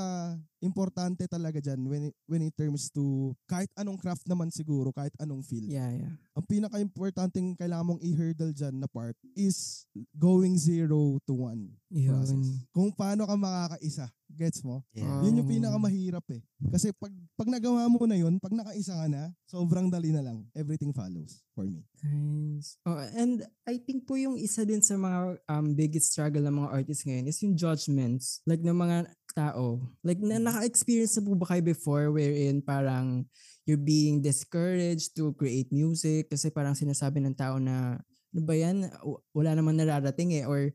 importante 0.64 1.28
talaga 1.28 1.60
dyan 1.60 1.84
when 1.92 2.08
it, 2.08 2.16
when 2.24 2.40
it 2.40 2.56
terms 2.56 2.88
to 2.88 3.36
kahit 3.52 3.68
anong 3.76 4.00
craft 4.00 4.24
naman 4.24 4.48
siguro, 4.48 4.96
kahit 4.96 5.12
anong 5.20 5.44
field. 5.44 5.68
Yeah, 5.68 5.92
yeah. 5.92 6.16
Ang 6.40 6.46
pinaka-importanting 6.48 7.60
kailangan 7.60 7.96
mong 7.96 8.02
i-hurdle 8.04 8.56
dyan 8.56 8.80
na 8.80 8.88
part 8.88 9.20
is 9.36 9.84
going 10.16 10.56
zero 10.56 11.20
to 11.28 11.36
one 11.36 11.76
process. 11.92 12.48
Yun. 12.48 12.64
Kung 12.72 12.96
paano 12.96 13.28
ka 13.28 13.36
makakaisa. 13.36 14.08
Gets 14.40 14.64
mo? 14.64 14.88
Yeah. 14.96 15.20
Yun 15.28 15.44
yung 15.44 15.50
Oo. 15.52 15.56
pinakamahirap 15.60 16.24
eh. 16.32 16.40
Kasi 16.72 16.96
pag, 16.96 17.12
pag 17.36 17.52
nagawa 17.52 17.92
mo 17.92 18.08
na 18.08 18.16
yun, 18.16 18.40
pag 18.40 18.56
nakaisa 18.56 18.96
ka 18.96 19.12
na, 19.12 19.36
sobrang 19.44 19.92
dali 19.92 20.16
na 20.16 20.24
lang. 20.24 20.48
Everything 20.56 20.96
follows 20.96 21.44
for 21.52 21.68
me. 21.68 21.84
Nice. 22.00 22.80
Oh, 22.88 22.96
and 22.96 23.44
I 23.68 23.76
think 23.84 24.08
po 24.08 24.16
yung 24.16 24.40
isa 24.40 24.64
din 24.64 24.80
sa 24.80 24.96
mga 24.96 25.44
um, 25.52 25.76
biggest 25.76 26.16
struggle 26.16 26.40
ng 26.48 26.56
mga 26.56 26.72
artists 26.72 27.04
ngayon 27.04 27.28
is 27.28 27.40
yung 27.44 27.60
judgments. 27.60 28.40
Like 28.48 28.64
ng 28.64 28.80
mga 28.80 29.12
tao. 29.36 29.84
Like 30.08 30.24
na 30.24 30.40
naka-experience 30.40 31.20
na 31.20 31.28
po 31.28 31.36
ba 31.36 31.52
kayo 31.52 31.64
before 31.68 32.08
wherein 32.08 32.64
parang 32.64 33.28
you're 33.68 33.76
being 33.76 34.24
discouraged 34.24 35.20
to 35.20 35.36
create 35.36 35.68
music 35.76 36.32
kasi 36.32 36.48
parang 36.48 36.80
sinasabi 36.80 37.20
ng 37.20 37.36
tao 37.36 37.60
na 37.60 38.00
ano 38.32 38.42
ba 38.46 38.56
yan? 38.56 38.88
W- 39.04 39.20
Wala 39.36 39.52
namang 39.58 39.76
nararating 39.76 40.32
eh. 40.40 40.48
Or 40.48 40.72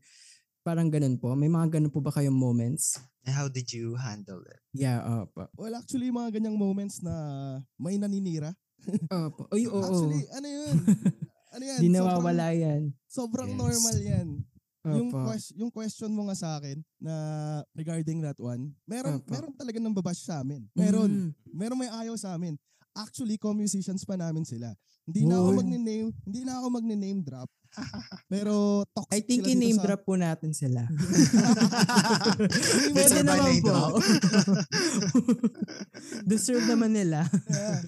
parang 0.65 0.89
ganun 0.89 1.21
po. 1.21 1.37
May 1.37 1.45
mga 1.45 1.77
ganun 1.77 1.93
po 1.93 2.01
ba 2.01 2.09
kayong 2.09 2.33
moments? 2.33 2.97
And 3.21 3.37
how 3.37 3.45
did 3.45 3.69
you 3.69 3.93
handle 3.93 4.41
it? 4.41 4.57
Yeah, 4.73 5.05
opo. 5.05 5.45
Well, 5.53 5.77
actually, 5.77 6.09
mga 6.09 6.41
ganyang 6.41 6.57
moments 6.57 7.05
na 7.05 7.13
may 7.77 8.01
naninira. 8.01 8.57
Opo. 9.13 9.45
Uy, 9.53 9.69
oo. 9.69 9.77
Actually, 9.77 10.25
ano 10.33 10.47
yun? 10.49 10.73
ano 11.53 11.63
yan? 11.63 11.79
Di 11.79 11.85
Sobrang- 11.85 11.93
nawawala 11.93 12.47
yan. 12.51 12.81
Sobrang, 13.05 13.49
Yes. 13.53 13.59
normal 13.61 13.97
yan. 14.01 14.27
Yung, 14.85 15.09
Opo. 15.09 15.17
ques- 15.29 15.53
yung 15.53 15.71
question 15.71 16.09
mo 16.09 16.29
nga 16.29 16.37
sa 16.37 16.49
akin 16.57 16.77
na 16.97 17.13
regarding 17.73 18.21
that 18.21 18.37
one, 18.37 18.73
meron, 18.85 19.17
Opo. 19.17 19.29
meron 19.29 19.53
talaga 19.53 19.77
nang 19.77 19.93
babash 19.93 20.21
sa 20.21 20.41
amin. 20.41 20.65
Meron. 20.73 21.09
Mm. 21.09 21.29
Meron 21.49 21.77
may 21.77 21.89
ayaw 21.89 22.17
sa 22.17 22.33
amin. 22.33 22.57
Actually, 22.93 23.37
co-musicians 23.37 24.01
pa 24.01 24.13
namin 24.13 24.45
sila. 24.45 24.73
Hindi 25.05 25.25
na 25.25 25.37
ako 25.37 25.49
magne-name, 25.55 26.09
hindi 26.25 26.41
na 26.41 26.57
ako 26.57 26.67
magne-name 26.71 27.21
drop. 27.21 27.49
Pero 28.31 28.83
toxic 28.91 29.15
I 29.15 29.19
think 29.21 29.45
i-name 29.47 29.77
sa- 29.77 29.85
drop 29.85 30.01
po 30.03 30.17
natin 30.17 30.51
sila. 30.51 30.81
Pwede 32.95 33.21
naman 33.21 33.53
po. 33.61 34.01
Deserve 36.29 36.65
naman 36.65 36.93
nila. 36.93 37.25
Yeah. 37.49 37.79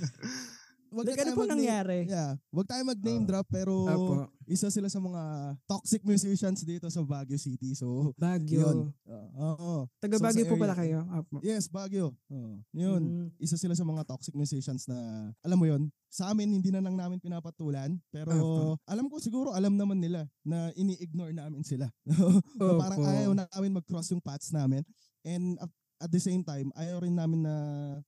Wag 0.97 1.05
Like, 1.05 1.21
na 1.21 1.23
ano 1.23 1.37
po 1.37 1.45
nangyari? 1.45 1.97
Yeah, 2.09 2.33
wag 2.49 2.65
tayo 2.65 2.81
mag-name 2.81 3.23
Ah. 3.23 3.27
drop 3.29 3.47
pero 3.47 3.73
Opo. 3.85 4.13
isa 4.49 4.67
sila 4.67 4.89
sa 4.89 4.97
mga 4.97 5.21
toxic 5.69 6.01
musicians 6.01 6.65
dito 6.65 6.89
sa 6.89 7.05
Baguio 7.05 7.37
City. 7.37 7.77
So, 7.77 8.17
Baguio. 8.17 8.65
yun. 8.65 8.77
Uh, 9.05 9.29
oo. 9.37 9.73
Taga 10.01 10.17
So, 10.17 10.23
Baguio 10.25 10.45
po 10.49 10.57
pala 10.57 10.73
kayo? 10.73 11.05
Opo. 11.05 11.37
Yes, 11.45 11.69
Baguio. 11.69 12.17
Oo. 12.27 12.57
Yun. 12.73 13.01
Mm. 13.05 13.27
Isa 13.37 13.55
sila 13.55 13.77
sa 13.77 13.85
mga 13.85 14.01
toxic 14.03 14.33
musicians 14.33 14.89
na, 14.89 14.97
alam 15.45 15.57
mo 15.61 15.69
yun, 15.69 15.93
sa 16.09 16.33
amin 16.33 16.49
hindi 16.49 16.73
na 16.73 16.81
lang 16.81 16.97
namin 16.97 17.21
pinapatulan. 17.21 17.93
Pero 18.09 18.33
Opo. 18.33 18.63
alam 18.89 19.05
ko 19.05 19.21
siguro 19.21 19.53
alam 19.53 19.77
naman 19.77 20.01
nila 20.01 20.25
na 20.41 20.73
ini-ignore 20.73 21.35
namin 21.35 21.61
sila. 21.61 21.85
na 22.57 22.73
parang 22.81 23.05
ayaw 23.05 23.31
namin 23.37 23.77
mag-cross 23.77 24.09
yung 24.09 24.23
paths 24.23 24.49
namin. 24.49 24.81
And 25.21 25.59
at, 25.97 26.09
the 26.11 26.21
same 26.21 26.45
time, 26.45 26.69
ayaw 26.77 27.01
rin 27.01 27.13
namin 27.13 27.45
na 27.45 27.55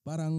parang 0.06 0.34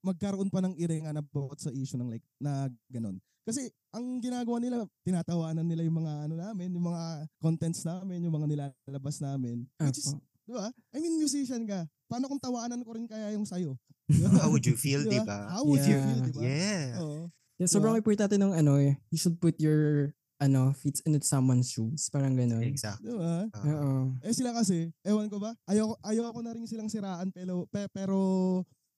magkaroon 0.00 0.48
pa 0.48 0.64
ng 0.64 0.74
iringan 0.76 1.16
about 1.16 1.60
sa 1.60 1.68
issue 1.70 1.96
ng 1.96 2.08
like, 2.08 2.24
na 2.40 2.68
ganun. 2.88 3.20
Kasi 3.44 3.68
ang 3.92 4.24
ginagawa 4.24 4.56
nila, 4.56 4.88
tinatawanan 5.04 5.68
nila 5.68 5.84
yung 5.84 6.00
mga 6.00 6.12
ano 6.24 6.34
namin, 6.40 6.72
yung 6.72 6.86
mga 6.88 7.02
contents 7.38 7.84
namin, 7.84 8.24
yung 8.24 8.32
mga 8.32 8.48
nilalabas 8.48 9.20
namin. 9.20 9.68
Which 9.76 10.00
is, 10.00 10.16
Opo. 10.16 10.24
di 10.48 10.52
ba? 10.56 10.66
I 10.92 10.96
mean, 10.98 11.20
musician 11.20 11.68
ka. 11.68 11.84
Paano 12.08 12.24
kung 12.32 12.40
tawanan 12.40 12.80
ko 12.80 12.96
rin 12.96 13.04
kaya 13.04 13.36
yung 13.36 13.44
sayo? 13.44 13.76
How 14.40 14.48
would 14.48 14.64
you 14.64 14.76
feel, 14.76 15.04
Di 15.04 15.20
ba? 15.20 15.28
ba? 15.28 15.38
How 15.60 15.62
would 15.64 15.84
you 15.84 15.96
Yeah. 15.96 16.04
feel, 16.08 16.20
di 16.24 16.32
ba? 16.32 16.40
Yeah. 16.40 16.84
Oo. 17.04 17.20
Yeah, 17.54 17.70
sobrang 17.70 17.94
Diba? 17.94 18.02
importante 18.02 18.34
nung 18.34 18.50
ano 18.56 18.80
eh. 18.82 18.98
You 19.14 19.18
should 19.20 19.38
put 19.38 19.54
your 19.62 20.10
ano, 20.40 20.74
feet 20.74 20.98
into 21.06 21.22
someone's 21.22 21.70
shoes. 21.70 22.10
Parang 22.10 22.34
ganun. 22.34 22.62
Exactly. 22.62 23.10
Di 23.10 23.16
ba? 23.16 23.46
Ah. 23.54 23.64
Oo. 23.70 23.92
Eh 24.22 24.34
sila 24.34 24.50
kasi, 24.54 24.90
ewan 25.06 25.30
ko 25.30 25.38
ba, 25.38 25.54
ayoko, 25.70 25.94
ayoko 26.02 26.40
na 26.42 26.54
rin 26.54 26.66
silang 26.66 26.90
siraan 26.90 27.30
pero, 27.30 27.66
pe, 27.70 27.86
pero 27.94 28.16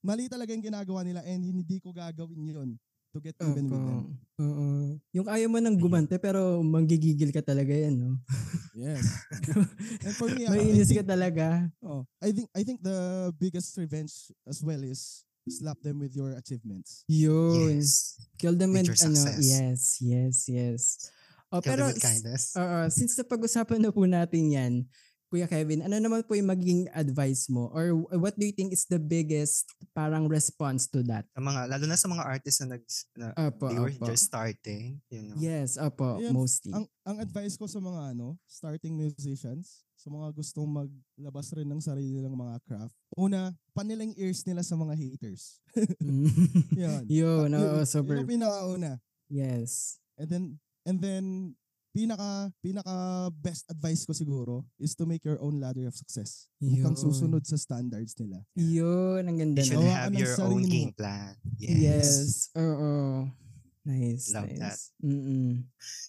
mali 0.00 0.30
talaga 0.30 0.54
yung 0.54 0.64
ginagawa 0.64 1.02
nila 1.04 1.20
and 1.26 1.44
hindi 1.44 1.82
ko 1.82 1.90
gagawin 1.92 2.46
yun 2.46 2.70
to 3.14 3.18
get 3.20 3.36
even 3.40 3.66
with 3.68 3.80
them. 3.80 4.04
Oo. 4.40 4.66
Yung 5.16 5.28
ayaw 5.28 5.48
mo 5.48 5.58
nang 5.60 5.76
gumante 5.80 6.20
pero 6.20 6.60
manggigigil 6.60 7.32
ka 7.32 7.40
talaga 7.40 7.72
yan, 7.72 7.96
no? 7.96 8.12
Yes. 8.76 9.24
and 10.04 10.14
for 10.20 10.28
me, 10.28 10.44
I, 10.44 10.52
I 10.52 10.60
Mainis 10.60 10.92
think, 10.92 11.00
ka 11.00 11.16
talaga. 11.16 11.64
oh, 11.80 12.04
I 12.20 12.28
think 12.28 12.48
I 12.52 12.60
think 12.60 12.84
the 12.84 13.32
biggest 13.40 13.72
revenge 13.80 14.28
as 14.44 14.60
well 14.60 14.80
is 14.84 15.24
slap 15.48 15.80
them 15.80 16.02
with 16.02 16.12
your 16.12 16.36
achievements. 16.36 17.06
Yun. 17.08 17.80
Yes. 17.80 18.20
Kill 18.36 18.52
them 18.52 18.76
With 18.76 18.92
ano, 18.92 18.98
success. 18.98 19.40
yes, 19.40 19.80
yes, 20.02 20.34
yes. 20.50 20.82
Oh, 21.54 21.62
pero 21.62 21.86
kindness. 21.94 22.58
Oo, 22.58 22.90
since 22.90 23.14
napag-usapan 23.14 23.78
na 23.78 23.94
po 23.94 24.02
natin 24.04 24.44
yan, 24.50 24.74
Kuya 25.26 25.50
Kevin, 25.50 25.82
ano 25.82 25.98
naman 25.98 26.22
po 26.22 26.38
yung 26.38 26.46
magiging 26.46 26.86
advice 26.94 27.50
mo? 27.50 27.66
Or 27.74 27.98
what 28.14 28.38
do 28.38 28.46
you 28.46 28.54
think 28.54 28.70
is 28.70 28.86
the 28.86 28.98
biggest 29.02 29.66
parang 29.90 30.30
response 30.30 30.86
to 30.94 31.02
that? 31.10 31.26
Sa 31.34 31.42
mga, 31.42 31.66
lalo 31.66 31.84
na 31.90 31.98
sa 31.98 32.06
mga 32.06 32.22
artists 32.22 32.62
na, 32.62 32.78
nag, 32.78 32.82
na 33.18 33.26
Opo, 33.34 33.66
they 33.66 33.78
were 33.82 33.90
opo. 33.90 34.06
just 34.06 34.30
starting, 34.30 35.02
you 35.10 35.26
know. 35.26 35.34
Yes, 35.34 35.74
opo, 35.82 36.22
Ayan, 36.22 36.30
mostly. 36.30 36.70
Ang 36.70 36.86
ang 37.02 37.18
advice 37.18 37.58
ko 37.58 37.66
sa 37.66 37.82
mga 37.82 38.14
ano, 38.14 38.38
starting 38.46 38.94
musicians, 38.94 39.82
sa 39.98 40.14
mga 40.14 40.30
gustong 40.30 40.70
maglabas 40.70 41.50
rin 41.58 41.66
ng 41.66 41.82
sarili 41.82 42.14
nilang 42.14 42.38
mga 42.38 42.62
craft. 42.62 42.94
Una, 43.18 43.50
panilang 43.74 44.14
ears 44.14 44.46
nila 44.46 44.62
sa 44.62 44.78
mga 44.78 44.94
haters. 44.94 45.58
Mm. 45.98 46.30
Yan. 46.86 47.02
Yun, 47.18 47.50
oo, 47.50 47.82
Yun 47.82 47.86
super. 47.86 48.22
yung 48.22 48.30
pinakauna. 48.30 49.02
Yes. 49.26 49.98
And 50.14 50.30
then 50.30 50.44
and 50.86 51.02
then 51.02 51.52
pinaka 51.96 52.52
pinaka 52.60 52.96
best 53.40 53.64
advice 53.72 54.04
ko 54.04 54.12
siguro 54.12 54.60
is 54.76 54.92
to 54.92 55.08
make 55.08 55.24
your 55.24 55.40
own 55.40 55.56
ladder 55.58 55.88
of 55.88 55.96
success. 55.96 56.46
Huwag 56.60 56.84
kang 56.84 56.96
Yun. 56.96 57.04
susunod 57.08 57.42
sa 57.48 57.56
standards 57.56 58.12
nila. 58.20 58.44
Yun, 58.52 59.24
ang 59.24 59.36
ganda 59.40 59.64
You 59.64 59.66
should 59.66 59.80
na. 59.80 59.96
Have 60.06 60.12
your 60.12 60.36
own 60.44 60.62
game 60.68 60.92
plan. 60.92 61.34
Yes. 61.56 61.80
Yes. 61.80 62.20
Oo. 62.54 63.24
Nice, 63.86 64.34
Love 64.34 64.50
that. 64.58 64.58
nice. 64.74 64.90
Mm-mm. 64.98 65.62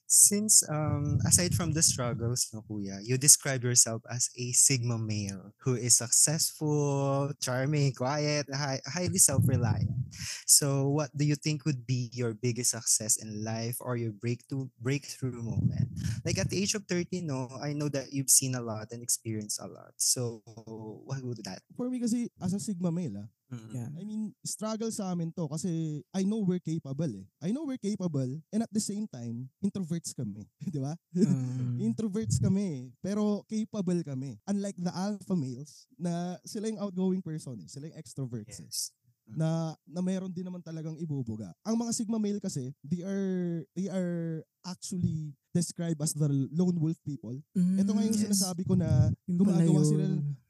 Since 0.09 0.65
um 0.65 1.21
aside 1.29 1.53
from 1.53 1.77
the 1.77 1.85
struggles, 1.85 2.49
no 2.49 2.65
kuya, 2.65 2.97
you 3.05 3.21
describe 3.21 3.61
yourself 3.61 4.01
as 4.09 4.33
a 4.33 4.49
sigma 4.57 4.97
male 4.97 5.53
who 5.61 5.77
is 5.77 5.93
successful, 6.01 7.29
charming, 7.37 7.93
quiet, 7.93 8.49
high, 8.49 8.81
highly 8.89 9.21
self-reliant. 9.21 9.93
So, 10.49 10.89
what 10.89 11.13
do 11.13 11.21
you 11.29 11.37
think 11.37 11.69
would 11.69 11.85
be 11.85 12.09
your 12.17 12.33
biggest 12.33 12.73
success 12.73 13.21
in 13.21 13.45
life 13.45 13.77
or 13.77 13.93
your 13.93 14.09
breakthrough 14.11 14.73
breakthrough 14.81 15.37
moment? 15.37 15.93
Like 16.25 16.41
at 16.41 16.49
the 16.49 16.57
age 16.57 16.73
of 16.73 16.89
30, 16.89 17.21
no, 17.29 17.45
I 17.61 17.77
know 17.77 17.93
that 17.93 18.09
you've 18.09 18.33
seen 18.33 18.55
a 18.57 18.61
lot 18.65 18.89
and 18.89 19.05
experienced 19.05 19.61
a 19.61 19.69
lot. 19.69 19.93
So, 20.01 20.41
what 21.05 21.21
would 21.21 21.45
that? 21.45 21.61
For 21.77 21.93
me 21.93 22.01
kasi 22.01 22.33
as 22.41 22.57
a 22.57 22.59
sigma 22.59 22.89
male, 22.89 23.21
ah, 23.21 23.29
Mm. 23.47 23.71
Yeah. 23.71 23.89
I 23.95 24.03
mean, 24.03 24.35
struggle 24.43 24.91
sa 24.91 25.15
amin 25.15 25.31
to 25.31 25.47
kasi 25.47 26.03
I 26.11 26.27
know 26.27 26.43
we're 26.43 26.59
capable 26.59 27.07
eh. 27.07 27.23
I 27.39 27.55
know 27.55 27.63
we're 27.63 27.79
capable 27.79 28.27
and 28.51 28.59
at 28.59 28.71
the 28.71 28.83
same 28.83 29.07
time, 29.07 29.47
introverts 29.63 30.11
kami. 30.11 30.43
Di 30.67 30.79
ba? 30.79 30.91
Um, 31.15 31.79
introverts 31.79 32.43
kami, 32.43 32.91
pero 32.99 33.47
capable 33.47 34.03
kami. 34.03 34.35
Unlike 34.45 34.83
the 34.83 34.91
alpha 34.91 35.31
males 35.31 35.87
na 35.95 36.35
sila 36.43 36.67
yung 36.67 36.81
outgoing 36.81 37.23
person 37.23 37.55
eh. 37.63 37.67
Sila 37.71 37.87
yung 37.87 37.95
extroverts 37.95 38.59
eh. 38.59 38.67
Yes. 38.67 38.91
na 39.27 39.75
na 39.83 39.99
meron 39.99 40.31
din 40.31 40.47
naman 40.47 40.63
talagang 40.63 40.95
ibubuga. 40.95 41.51
Ang 41.67 41.75
mga 41.75 41.91
sigma 41.91 42.15
male 42.15 42.39
kasi, 42.39 42.71
they 42.79 43.03
are 43.03 43.59
they 43.75 43.91
are 43.91 44.39
actually 44.63 45.35
described 45.51 45.99
as 45.99 46.15
the 46.15 46.31
lone 46.55 46.79
wolf 46.79 46.95
people. 47.03 47.35
Ito 47.51 47.91
nga 47.91 48.03
yung 48.07 48.15
Yes. 48.15 48.23
sinasabi 48.23 48.63
ko 48.63 48.79
na 48.79 48.87
Mm, 49.11 49.15
Yung 49.27 49.37
gumagawa 49.43 49.79
yun. 49.83 49.87
sila 49.91 50.03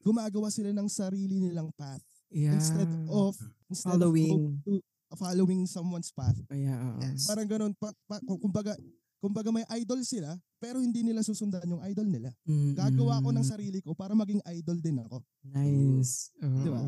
gumagawa 0.06 0.48
sila 0.54 0.70
ng 0.70 0.86
sarili 0.88 1.42
nilang 1.42 1.74
path 1.74 2.06
yeah. 2.32 2.56
instead 2.56 2.90
of 3.10 3.36
instead 3.70 4.00
Following. 4.00 4.62
of 4.66 5.18
following 5.20 5.64
someone's 5.68 6.12
path. 6.12 6.36
Yeah, 6.52 6.76
oo. 6.76 7.00
Yes. 7.00 7.28
Parang 7.28 7.48
ganun 7.48 7.74
pa, 7.80 7.96
pa, 8.08 8.20
kumbaga 8.24 8.76
kumbaga 9.18 9.50
may 9.50 9.66
idol 9.82 10.04
sila 10.04 10.36
pero 10.62 10.84
hindi 10.84 11.02
nila 11.02 11.24
susundan 11.24 11.64
yung 11.66 11.82
idol 11.86 12.06
nila. 12.10 12.30
Gagawa 12.76 13.24
ko 13.24 13.30
ng 13.32 13.46
sarili 13.46 13.80
ko 13.80 13.96
para 13.96 14.18
maging 14.18 14.42
idol 14.52 14.78
din 14.82 15.00
ako. 15.02 15.24
Nice. 15.54 16.34
Oo. 16.44 16.64
Di 16.66 16.70
ba? 16.70 16.84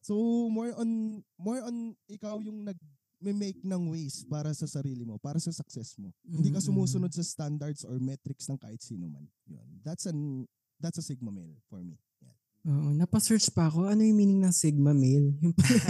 So 0.00 0.14
more 0.52 0.72
on 0.76 1.20
more 1.40 1.60
on 1.64 1.96
ikaw 2.08 2.40
yung 2.44 2.66
nag 2.66 2.76
may 3.20 3.36
make 3.36 3.60
ng 3.60 3.92
ways 3.92 4.24
para 4.24 4.48
sa 4.56 4.64
sarili 4.64 5.04
mo, 5.04 5.20
para 5.20 5.36
sa 5.36 5.52
success 5.52 5.92
mo. 6.00 6.08
Hindi 6.24 6.56
ka 6.56 6.60
sumusunod 6.64 7.12
sa 7.12 7.20
standards 7.20 7.84
or 7.84 8.00
metrics 8.00 8.48
ng 8.48 8.56
kahit 8.56 8.80
sino 8.80 9.12
man. 9.12 9.28
Yun. 9.44 9.84
That's 9.84 10.08
an 10.08 10.48
that's 10.80 10.96
a 10.96 11.04
sigma 11.04 11.28
male 11.28 11.60
for 11.68 11.84
me. 11.84 12.00
Oo, 12.68 12.92
napasearch 12.92 13.48
pa 13.56 13.72
ako. 13.72 13.88
Ano 13.88 14.04
yung 14.04 14.20
meaning 14.20 14.44
ng 14.44 14.52
Sigma 14.52 14.92
male? 14.92 15.32
Yung 15.40 15.56
pala, 15.56 15.80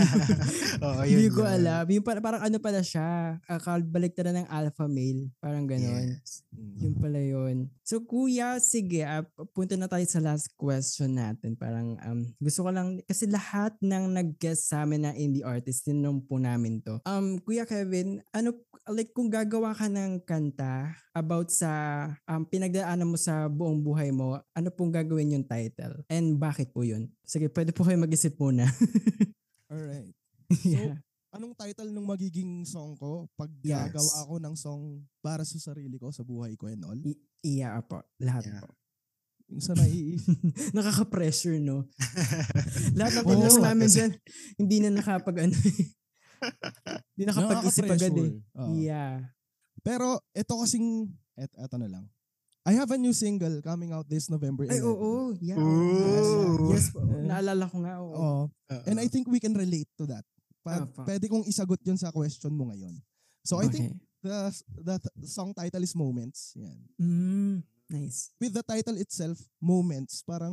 Oo, 0.86 1.02
hindi 1.02 1.26
yun 1.26 1.34
ko 1.34 1.42
yun. 1.42 1.54
alam. 1.58 1.84
Yung 1.90 2.04
parang, 2.06 2.22
parang 2.22 2.42
ano 2.46 2.56
pala 2.62 2.78
siya. 2.78 3.42
Uh, 3.50 3.58
balik 3.82 4.14
ng 4.14 4.46
alpha 4.46 4.86
male. 4.86 5.34
Parang 5.42 5.66
ganon. 5.66 6.14
Yes. 6.14 6.46
Mm. 6.54 6.76
Yung 6.78 6.96
pala 7.02 7.18
yun. 7.18 7.56
So 7.82 8.06
kuya, 8.06 8.62
sige, 8.62 9.02
ah, 9.02 9.26
punta 9.50 9.74
na 9.74 9.90
tayo 9.90 10.06
sa 10.06 10.22
last 10.22 10.54
question 10.54 11.18
natin. 11.18 11.58
Parang 11.58 11.98
um, 12.06 12.20
gusto 12.38 12.62
ko 12.62 12.70
lang, 12.70 13.02
kasi 13.02 13.26
lahat 13.26 13.74
ng 13.82 14.14
nag-guest 14.14 14.70
sa 14.70 14.86
amin 14.86 15.10
na 15.10 15.12
indie 15.16 15.42
artist, 15.42 15.90
tinanong 15.90 16.22
po 16.22 16.38
namin 16.38 16.78
to. 16.86 17.02
Um, 17.02 17.42
kuya 17.42 17.66
Kevin, 17.66 18.22
ano, 18.30 18.54
like 18.90 19.14
kung 19.14 19.30
gagawa 19.30 19.72
ka 19.72 19.86
ng 19.86 20.22
kanta 20.26 20.94
about 21.14 21.50
sa 21.50 22.06
um, 22.26 22.42
pinagdaanan 22.46 23.08
mo 23.08 23.18
sa 23.18 23.46
buong 23.46 23.82
buhay 23.82 24.10
mo, 24.12 24.38
ano 24.52 24.68
pong 24.70 24.92
gagawin 24.92 25.38
yung 25.38 25.46
title? 25.46 26.02
And 26.10 26.36
bakit 26.36 26.59
po 26.66 26.84
yun? 26.84 27.08
Sige, 27.24 27.48
pwede 27.48 27.72
po 27.72 27.80
kayo 27.80 27.96
mag-isip 27.96 28.36
muna. 28.36 28.68
Alright. 29.72 30.12
yeah. 30.66 30.98
Anong 31.30 31.54
title 31.54 31.94
ng 31.94 32.02
magiging 32.02 32.66
song 32.66 32.98
ko 32.98 33.30
pag 33.38 33.46
Yes. 33.62 33.94
gagawa 33.94 34.12
ako 34.26 34.34
ng 34.36 34.54
song 34.58 34.82
para 35.22 35.46
sa 35.46 35.62
sarili 35.62 35.94
ko, 35.94 36.10
sa 36.10 36.26
buhay 36.26 36.58
ko 36.58 36.66
and 36.66 36.82
all? 36.82 36.98
I- 36.98 37.22
iya 37.40 37.78
po. 37.80 38.02
Lahat 38.18 38.44
Yeah. 38.44 38.60
po. 38.60 38.74
Yung 39.46 39.62
sa 39.62 39.74
naiisip. 39.74 40.26
Nakaka-pressure, 40.76 41.58
no? 41.58 41.86
Lahat 42.98 43.14
ng 43.14 43.24
Oo. 43.24 43.30
podcast 43.30 43.58
namin 43.58 43.86
dyan, 43.86 44.10
hindi 44.58 44.76
na 44.82 44.90
nakapag 44.90 45.46
ano 45.46 45.54
eh. 45.54 45.86
Hindi 47.14 47.24
nakapag-isip 47.26 47.86
agad 47.86 48.14
eh. 48.14 48.30
Oo. 48.58 48.74
Yeah. 48.74 49.30
Pero 49.82 50.18
ito 50.34 50.54
kasing, 50.54 51.08
et, 51.38 51.50
eto 51.56 51.76
na 51.78 51.88
lang. 51.88 52.04
I 52.60 52.72
have 52.76 52.90
a 52.92 52.98
new 53.00 53.12
single 53.12 53.62
coming 53.64 53.90
out 53.90 54.04
this 54.04 54.28
November 54.28 54.68
11. 54.68 54.76
Ay, 54.76 54.82
oo. 54.84 55.32
Yeah. 55.40 55.56
Ooh. 55.56 56.70
Yes 56.76 56.92
po. 56.92 57.00
Eh. 57.00 57.24
Naalala 57.24 57.64
ko 57.64 57.76
nga. 57.80 57.94
Oo. 58.04 58.12
Oo. 58.12 58.42
And 58.84 59.00
I 59.00 59.08
think 59.08 59.26
we 59.26 59.40
can 59.40 59.56
relate 59.56 59.88
to 59.96 60.04
that. 60.06 60.24
Pa- 60.60 60.84
Apa. 60.84 61.08
pwede 61.08 61.24
kong 61.24 61.48
isagot 61.48 61.80
yun 61.80 61.96
sa 61.96 62.12
question 62.12 62.52
mo 62.52 62.68
ngayon. 62.68 62.92
So 63.48 63.56
I 63.64 63.72
think 63.72 63.96
Okay. 63.96 63.96
the, 64.20 64.38
the 64.84 64.96
song 65.24 65.56
title 65.56 65.80
is 65.80 65.96
Moments. 65.96 66.52
Yan. 66.52 66.78
Mm, 67.00 67.56
nice. 67.88 68.28
With 68.36 68.52
the 68.52 68.60
title 68.62 69.00
itself, 69.00 69.40
Moments, 69.56 70.20
parang 70.20 70.52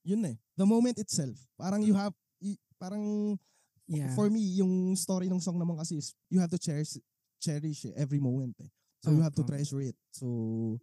yun 0.00 0.24
eh. 0.24 0.36
The 0.56 0.64
moment 0.64 0.96
itself. 0.96 1.36
Parang 1.60 1.84
you 1.84 1.92
have, 1.92 2.16
y- 2.40 2.56
parang 2.80 3.36
Yeah. 3.84 4.08
for 4.16 4.32
me, 4.32 4.40
yung 4.56 4.96
story 4.96 5.28
ng 5.28 5.44
song 5.44 5.60
naman 5.60 5.76
kasi 5.76 6.00
is 6.00 6.16
you 6.32 6.40
have 6.40 6.48
to 6.48 6.56
cherish, 6.56 6.96
cherish 7.36 7.84
every 7.92 8.16
moment 8.16 8.56
eh. 8.64 8.72
So 9.04 9.12
you 9.12 9.20
have 9.20 9.36
to 9.36 9.44
Opo. 9.44 9.52
treasure 9.52 9.84
it. 9.84 9.96
So 10.08 10.80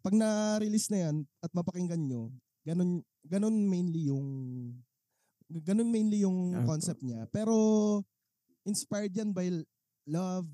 pag 0.00 0.14
na-release 0.16 0.88
na 0.90 1.08
yan 1.08 1.16
at 1.40 1.50
mapakinggan 1.52 2.00
nyo, 2.04 2.32
ganun, 2.64 3.00
ganun 3.24 3.56
mainly 3.68 4.08
yung 4.08 4.28
ganun 5.50 5.90
mainly 5.90 6.22
yung 6.22 6.54
Opo. 6.54 6.76
concept 6.76 7.02
niya. 7.02 7.26
Pero 7.34 7.54
inspired 8.62 9.10
yan 9.12 9.34
by 9.34 9.50
love, 10.06 10.46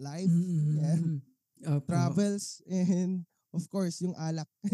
life, 0.00 0.30
yeah, 0.78 0.96
Mm. 0.96 1.20
Opo. 1.68 1.86
travels, 1.90 2.62
and 2.70 3.26
of 3.50 3.64
course, 3.68 4.00
yung 4.00 4.14
alak. 4.14 4.46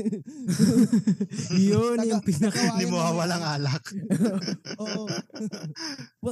Yun 1.55 1.97
Taga- 1.97 2.09
yung 2.09 2.23
pinaka... 2.23 2.59
Hindi 2.75 2.87
mo 2.89 2.99
ng- 2.99 3.17
walang 3.17 3.45
alak. 3.45 3.85
Oo. 4.83 5.07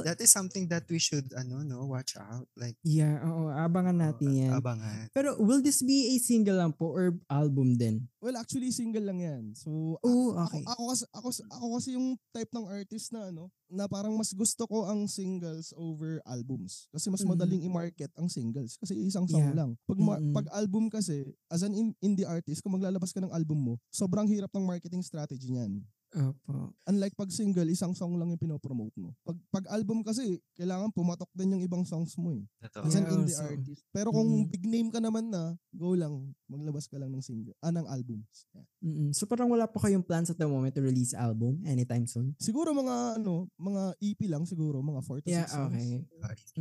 That 0.03 0.19
is 0.19 0.31
something 0.31 0.67
that 0.67 0.83
we 0.87 0.99
should, 0.99 1.31
ano, 1.33 1.61
no, 1.61 1.85
watch 1.85 2.15
out. 2.17 2.47
Like, 2.55 2.75
yeah, 2.83 3.21
oo. 3.23 3.47
Abangan 3.49 3.95
natin 3.95 4.29
uh, 4.29 4.39
yan. 4.39 4.51
abangan. 4.53 5.07
Pero 5.11 5.37
will 5.39 5.61
this 5.61 5.79
be 5.79 6.11
a 6.11 6.17
single 6.17 6.57
lang 6.57 6.73
po 6.73 6.91
or 6.91 7.15
album 7.29 7.75
din? 7.77 8.07
well, 8.23 8.39
actually, 8.39 8.71
single 8.71 9.03
lang 9.03 9.19
yan. 9.19 9.51
So, 9.51 9.99
a- 9.99 10.07
Oh, 10.07 10.31
ako, 10.33 10.47
okay. 10.47 10.63
ako, 10.63 10.81
kasi, 10.87 11.03
ako, 11.11 11.27
ako 11.51 11.65
kasi 11.75 11.89
yung 11.91 12.07
type 12.31 12.47
ng 12.49 12.65
artist 12.65 13.11
na 13.11 13.27
ano, 13.27 13.51
na 13.67 13.83
parang 13.83 14.15
mas 14.15 14.31
gusto 14.31 14.63
ko 14.63 14.87
ang 14.87 15.11
singles 15.11 15.75
over 15.75 16.23
albums. 16.23 16.87
Kasi 16.87 17.11
mas 17.11 17.19
Mhm. 17.19 17.29
madaling 17.29 17.61
i-market 17.63 18.07
ang 18.15 18.31
singles. 18.31 18.79
Kasi 18.79 18.95
isang 18.95 19.27
song 19.27 19.51
Yeah. 19.51 19.57
lang. 19.57 19.71
Pag, 19.83 19.99
Mm-mm. 19.99 20.31
pag 20.31 20.47
album 20.55 20.87
kasi, 20.87 21.19
as 21.49 21.63
an 21.63 21.75
in- 21.75 21.97
indie 21.99 22.23
artist, 22.33 22.61
kung 22.61 22.73
maglalabas 22.73 23.13
ka 23.13 23.21
ng 23.21 23.33
album 23.33 23.59
mo, 23.59 23.73
sobrang 23.89 24.25
hirap 24.25 24.49
ng 24.53 24.65
marketing 24.65 25.05
strategy 25.05 25.53
niyan. 25.53 25.81
Opo. 26.13 26.69
Unlike 26.85 27.17
pag 27.17 27.33
single, 27.33 27.65
isang 27.73 27.97
song 27.97 28.13
lang 28.21 28.29
yung 28.29 28.37
pinopromote 28.37 28.93
mo. 29.01 29.17
Pag, 29.25 29.37
pag 29.49 29.65
album 29.73 30.05
kasi, 30.05 30.37
kailangan 30.53 30.93
pumatok 30.93 31.25
din 31.33 31.57
yung 31.57 31.63
ibang 31.65 31.81
songs 31.81 32.13
mo 32.21 32.29
eh. 32.37 32.45
Totoo. 32.69 32.85
As 32.85 32.93
an 32.93 33.01
Yeah, 33.01 33.13
indie 33.17 33.33
also. 33.33 33.49
artist. 33.49 33.81
Pero 33.89 34.09
kung 34.13 34.29
Mhm. 34.29 34.49
big 34.53 34.63
name 34.69 34.89
ka 34.93 35.01
naman 35.01 35.33
na, 35.33 35.57
go 35.73 35.97
lang. 35.97 36.29
Maglabas 36.53 36.85
ka 36.85 37.01
lang 37.01 37.09
ng 37.09 37.25
single. 37.25 37.57
Ah, 37.59 37.73
ng 37.73 37.89
albums. 37.89 38.45
Yeah. 38.53 38.65
Mm-mm. 38.85 39.09
So 39.17 39.25
parang 39.25 39.49
wala 39.49 39.65
pa 39.65 39.81
kayong 39.81 40.05
plans 40.05 40.29
at 40.29 40.37
the 40.37 40.45
moment 40.45 40.77
to 40.77 40.85
release 40.85 41.17
album 41.17 41.57
anytime 41.65 42.05
soon? 42.05 42.37
Siguro 42.37 42.69
mga 42.77 43.17
ano, 43.17 43.49
mga 43.57 43.97
EP 43.97 44.21
lang 44.29 44.45
siguro, 44.45 44.85
mga 44.85 45.01
4 45.01 45.25
to 45.25 45.27
6 45.27 45.33
Yeah, 45.33 45.49
songs. 45.49 45.73
okay. 45.73 46.05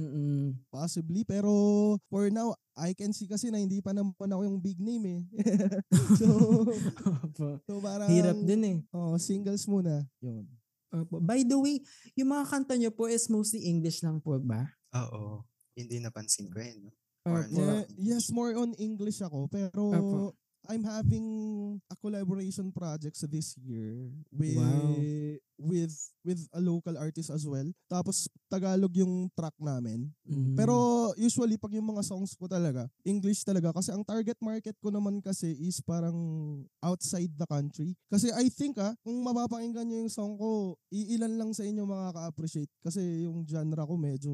Mm-mm. 0.00 0.56
Possibly, 0.72 1.28
pero 1.28 1.52
for 2.08 2.32
now, 2.32 2.56
I 2.72 2.96
can 2.96 3.12
see 3.12 3.28
kasi 3.28 3.52
na 3.52 3.60
hindi 3.60 3.84
pa 3.84 3.92
naman 3.92 4.16
ako 4.16 4.42
yung 4.48 4.58
big 4.64 4.80
name 4.80 5.04
eh. 5.04 5.22
so, 6.20 6.26
so 7.68 7.72
parang, 7.84 8.08
Hirap 8.08 8.40
din 8.40 8.62
eh. 8.64 8.76
Oh, 8.96 9.20
singles 9.20 9.68
muna. 9.68 10.08
Yun. 10.24 10.48
Opo. 10.92 11.20
By 11.20 11.44
the 11.44 11.56
way, 11.56 11.80
yung 12.16 12.32
mga 12.32 12.44
kanta 12.48 12.76
nyo 12.76 12.92
po 12.92 13.08
is 13.08 13.28
mostly 13.28 13.64
English 13.64 14.04
lang 14.04 14.20
po 14.20 14.36
ba? 14.40 14.68
Oo. 14.92 15.40
Hindi 15.72 16.00
napansin 16.04 16.52
ko 16.52 16.60
eh, 16.60 16.76
no? 16.76 16.92
Or- 17.24 17.46
Yeah, 17.50 17.82
yes, 17.96 18.30
more 18.34 18.50
on 18.58 18.74
English 18.82 19.22
ako, 19.22 19.46
pero 19.46 19.70
Apo. 19.94 20.34
I'm 20.70 20.82
having 20.86 21.26
a 21.90 21.96
collaboration 21.98 22.70
projects 22.70 23.26
this 23.26 23.58
year 23.58 24.10
with 24.30 24.58
Wow. 24.58 24.94
With 25.62 25.94
with 26.22 26.42
a 26.54 26.60
local 26.62 26.94
artist 26.98 27.30
as 27.30 27.42
well. 27.46 27.66
Tapos 27.90 28.30
Tagalog 28.46 28.92
yung 28.94 29.32
track 29.34 29.56
namin. 29.58 30.12
Mm. 30.28 30.54
Pero 30.54 30.74
usually 31.16 31.56
pag 31.58 31.72
yung 31.74 31.88
mga 31.88 32.04
songs 32.04 32.36
ko 32.36 32.46
talaga, 32.46 32.86
English 33.02 33.42
talaga 33.42 33.72
kasi 33.74 33.90
ang 33.90 34.04
target 34.04 34.36
market 34.38 34.76
ko 34.78 34.92
naman 34.92 35.18
kasi 35.24 35.50
is 35.56 35.80
parang 35.82 36.14
outside 36.84 37.32
the 37.34 37.48
country. 37.48 37.96
Kasi 38.12 38.28
I 38.36 38.52
think 38.52 38.76
ah, 38.78 38.92
kung 39.02 39.18
mapapakinggan 39.24 39.88
nyo 39.88 40.06
yung 40.06 40.12
song 40.12 40.36
ko, 40.36 40.76
iilan 40.92 41.34
lang 41.40 41.50
sa 41.56 41.64
inyo 41.64 41.82
makaka-appreciate 41.88 42.70
kasi 42.84 43.24
yung 43.26 43.42
genre 43.48 43.82
ko 43.88 43.94
medyo 43.96 44.32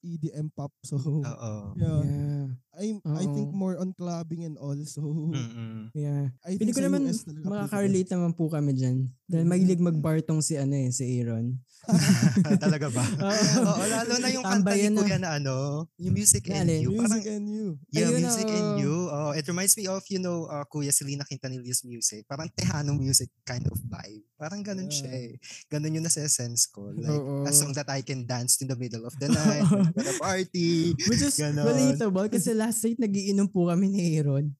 EDM 0.00 0.52
pop. 0.54 0.70
So 0.86 0.96
Oo. 1.02 1.52
yeah, 1.74 2.00
Yeah. 2.06 2.46
I 2.76 2.86
I 3.02 3.24
think 3.26 3.50
more 3.50 3.74
on 3.80 3.96
clubbing 3.96 4.44
and 4.46 4.54
all. 4.60 4.76
So 4.86 5.02
Mm-mm. 5.02 5.90
Yeah. 5.96 6.30
I 6.44 6.54
Pili 6.54 6.70
think 6.70 6.78
ko 6.78 6.86
naman 6.86 7.10
makaka-relate 7.42 8.10
naman 8.14 8.32
po 8.36 8.46
kami 8.46 8.76
dyan. 8.76 9.10
Dahil 9.26 9.42
Mm. 9.42 9.50
mahilig 9.50 9.82
mag-bar 9.82 10.22
tong 10.22 10.38
si 10.38 10.54
ano 10.54 10.72
eh, 10.72 10.88
si 10.88 11.02
Aaron. 11.18 11.58
Talaga 12.58 12.90
ba? 12.90 13.02
Oo. 13.26 13.62
Oo, 13.62 13.82
lalo 13.86 14.12
na 14.18 14.28
yung 14.28 14.42
kanta 14.42 14.74
ni 14.74 14.90
na. 14.90 15.02
Kuya 15.02 15.18
na 15.18 15.30
ano, 15.38 15.54
yung 15.98 16.14
Music 16.14 16.42
Na 16.46 16.62
and? 16.62 16.82
You. 16.82 16.90
Music 16.90 17.06
Parang, 17.22 17.22
and 17.32 17.46
you. 17.46 17.66
yeah, 17.90 18.06
Ayun, 18.06 18.22
Music 18.22 18.48
and 18.48 18.66
oo. 18.66 18.78
You. 18.78 18.94
Oh, 19.06 19.30
it 19.30 19.46
reminds 19.46 19.74
me 19.74 19.86
of, 19.86 20.02
you 20.06 20.18
know, 20.18 20.46
uh, 20.46 20.66
Kuya 20.66 20.90
Selena 20.90 21.22
Quintanillo's 21.22 21.82
music. 21.82 22.26
Parang 22.26 22.50
Tejano 22.50 22.90
music 22.90 23.30
kind 23.42 23.62
of 23.66 23.78
vibe. 23.80 24.26
Parang 24.34 24.62
ganun 24.62 24.90
siya 24.90 25.10
Yeah. 25.10 25.38
eh. 25.38 25.38
Ganun 25.68 25.94
yung 25.94 26.06
nasa-sense 26.06 26.66
ko. 26.68 26.90
Like, 26.90 27.06
Oo. 27.12 27.46
a 27.46 27.52
song 27.52 27.70
that 27.72 27.86
I 27.88 28.02
can 28.02 28.26
dance 28.26 28.58
in 28.58 28.66
the 28.66 28.74
middle 28.74 29.02
of 29.02 29.14
the 29.16 29.26
night, 29.26 29.62
at 29.98 30.06
a 30.06 30.16
party. 30.18 30.90
Which 31.06 31.22
is 31.22 31.38
Ganon. 31.38 31.66
relatable 31.66 32.26
kasi 32.28 32.50
last 32.50 32.82
night 32.82 32.98
nagiinom 32.98 33.46
po 33.46 33.70
kami 33.70 33.86
ni 33.86 34.18
Aaron. 34.18 34.54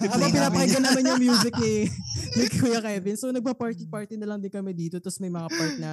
Namin 0.00 0.32
pinapakinggan 0.32 0.80
naman 0.82 1.02
yung 1.06 1.22
music 1.22 1.54
ni, 1.54 1.86
ni 2.36 2.44
Kuya 2.50 2.80
Kevin. 2.82 3.16
So 3.16 3.30
nagpa-party-party 3.30 4.18
na 4.18 4.28
lang 4.34 4.40
din 4.42 4.52
kami 4.52 4.74
dito. 4.74 4.98
Tapos 4.98 5.20
may 5.22 5.32
mga 5.32 5.48
part 5.48 5.74
na 5.78 5.92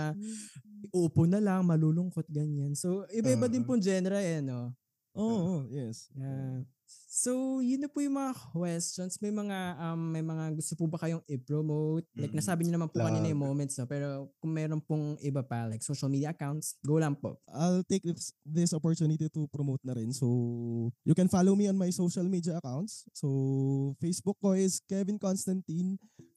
uupo 0.91 1.23
na 1.29 1.39
lang, 1.39 1.63
malulungkot, 1.63 2.25
ganyan. 2.27 2.73
So 2.75 3.05
iba-iba 3.13 3.47
din 3.47 3.63
Oo. 3.63 3.67
pong 3.69 3.81
genre 3.83 4.19
eh, 4.19 4.41
no? 4.41 4.73
Oo, 5.15 5.31
oh, 5.31 5.59
yes. 5.71 6.11
Yeah. 6.11 6.67
So, 7.09 7.63
yun 7.63 7.81
na 7.81 7.89
po 7.89 8.03
yung 8.03 8.19
mga 8.19 8.35
questions. 8.51 9.17
May 9.23 9.31
mga 9.31 9.57
um, 9.79 10.11
may 10.11 10.19
mga 10.19 10.53
gusto 10.53 10.75
po 10.75 10.85
ba 10.85 10.99
kayong 10.99 11.23
i-promote? 11.25 12.03
Like 12.13 12.35
Mm. 12.35 12.43
nasabi 12.43 12.61
niyo 12.67 12.75
naman 12.75 12.91
po 12.91 12.99
kanina 12.99 13.31
yung 13.31 13.39
moments, 13.41 13.79
no? 13.79 13.87
Pero 13.87 14.29
kung 14.43 14.51
meron 14.51 14.83
pong 14.83 15.15
iba 15.23 15.39
pa, 15.41 15.65
like 15.65 15.79
social 15.81 16.11
media 16.11 16.35
accounts, 16.35 16.75
go 16.83 16.99
lang 16.99 17.15
po. 17.15 17.39
I'll 17.47 17.87
take 17.87 18.03
this, 18.03 18.35
this 18.43 18.75
opportunity 18.75 19.31
to 19.31 19.47
promote 19.49 19.79
na 19.87 19.95
rin. 19.95 20.11
So, 20.11 20.27
you 21.07 21.15
can 21.15 21.31
follow 21.31 21.55
me 21.55 21.71
on 21.71 21.79
my 21.79 21.89
social 21.89 22.27
media 22.27 22.59
accounts. 22.59 23.07
So, 23.15 23.95
Facebook 23.97 24.35
ko 24.43 24.51
is 24.53 24.83
Kevin 24.83 25.15
Constantine. 25.17 25.95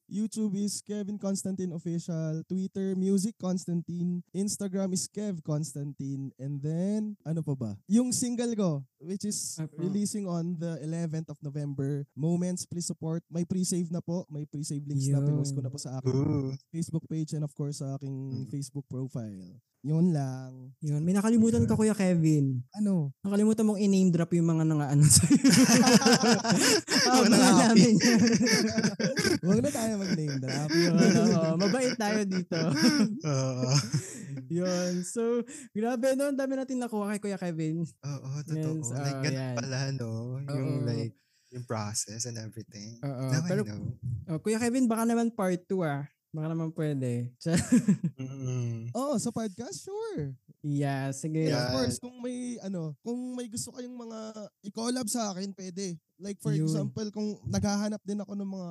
YouTube 0.09 0.57
is 0.57 0.81
Kevin 0.81 1.21
Constantine 1.21 1.69
Official. 1.71 2.41
Twitter, 2.49 2.97
Music 2.97 3.37
Constantine. 3.37 4.25
Instagram 4.33 4.89
is 4.91 5.05
Kev 5.05 5.45
Constantine. 5.45 6.33
And 6.41 6.57
then, 6.57 7.13
ano 7.21 7.45
pa 7.45 7.53
ba? 7.53 7.71
Yung 7.85 8.09
single 8.09 8.51
ko, 8.57 8.81
which 8.97 9.23
is 9.23 9.61
Apo. 9.61 9.77
releasing 9.77 10.25
on 10.25 10.57
the 10.57 10.81
11th 10.81 11.29
of 11.29 11.37
November. 11.45 12.09
Moments, 12.17 12.65
please 12.65 12.89
support. 12.89 13.21
May 13.29 13.45
pre-save 13.45 13.93
na 13.93 14.01
po. 14.01 14.25
May 14.33 14.49
pre-save 14.49 14.81
links 14.89 15.07
na 15.07 15.21
pinost 15.21 15.53
ko 15.53 15.61
na 15.61 15.69
po 15.69 15.77
sa 15.77 16.01
aking 16.01 16.17
Ooh. 16.17 16.51
Facebook 16.73 17.05
page 17.05 17.37
and 17.37 17.45
of 17.45 17.53
course 17.53 17.79
sa 17.79 17.93
aking 17.95 18.09
Mm. 18.09 18.49
Facebook 18.49 18.89
profile. 18.89 19.37
Yun 19.79 20.11
lang. 20.11 20.75
Yun. 20.83 20.99
May 20.99 21.15
nakalimutan 21.15 21.63
ka, 21.63 21.79
Kuya 21.79 21.95
Kevin. 21.95 22.59
Ano? 22.75 23.15
Nakalimutan 23.23 23.63
mong 23.63 23.79
i-name 23.79 24.11
drop 24.11 24.35
yung 24.35 24.51
mga 24.51 24.67
nanga 24.67 24.91
ano 24.91 25.07
sa'yo. 25.07 25.39
Abangan 27.07 27.31
nangapi. 27.31 27.63
namin 27.63 27.93
yan. 28.03 28.21
Huwag 29.39 29.59
na 29.63 29.71
tayo 29.71 29.91
mag-name 29.95 30.35
drop. 30.37 30.69
Yun, 30.69 30.95
oo. 31.31 31.49
mabait 31.55 31.95
tayo 31.95 32.21
dito. 32.27 32.59
Oo. 33.31 33.71
Yun. 34.51 34.91
So, 35.07 35.47
grabe 35.71 36.11
no. 36.15 36.27
Ang 36.27 36.39
dami 36.39 36.59
natin 36.59 36.75
nakuha 36.75 37.15
kay 37.15 37.21
Kuya 37.23 37.39
Kevin. 37.39 37.87
Oo, 37.87 38.29
totoo. 38.43 38.75
Yes, 38.83 38.91
like, 38.91 39.15
oo, 39.15 39.23
ganun 39.23 39.39
yan. 39.39 39.55
pala, 39.55 39.79
no? 39.95 40.11
Yung 40.43 40.83
Oo. 40.83 40.87
like, 40.87 41.15
yung 41.49 41.63
process 41.63 42.27
and 42.27 42.35
everything. 42.35 42.99
Oo. 42.99 43.25
Now 43.31 43.41
pero, 43.47 43.63
I 43.63 43.71
know. 43.71 43.95
oh, 44.27 44.39
Kuya 44.43 44.59
Kevin, 44.59 44.91
baka 44.91 45.07
naman 45.07 45.31
part 45.31 45.63
2 45.65 45.87
ah. 45.87 46.03
Baka 46.29 46.47
naman 46.47 46.69
pwede. 46.71 47.33
Mm-mm. 48.15 48.93
Oh, 48.93 49.17
sa 49.17 49.29
podcast? 49.29 49.81
Sure. 49.81 50.33
yeah, 50.61 51.09
sige. 51.09 51.49
Yeah. 51.49 51.57
of 51.57 51.73
course, 51.73 51.97
kung 51.97 52.21
may 52.21 52.59
ano, 52.61 52.93
kung 53.01 53.17
may 53.33 53.49
gusto 53.49 53.71
kayong 53.71 53.97
mga 53.97 54.19
i-collab 54.69 55.07
sa 55.07 55.33
akin, 55.33 55.49
pwede. 55.55 55.97
Like 56.19 56.37
for 56.37 56.53
Yun. 56.53 56.67
example, 56.67 57.07
kung 57.09 57.33
naghahanap 57.43 58.01
din 58.03 58.21
ako 58.21 58.37
ng 58.37 58.49
mga 58.49 58.69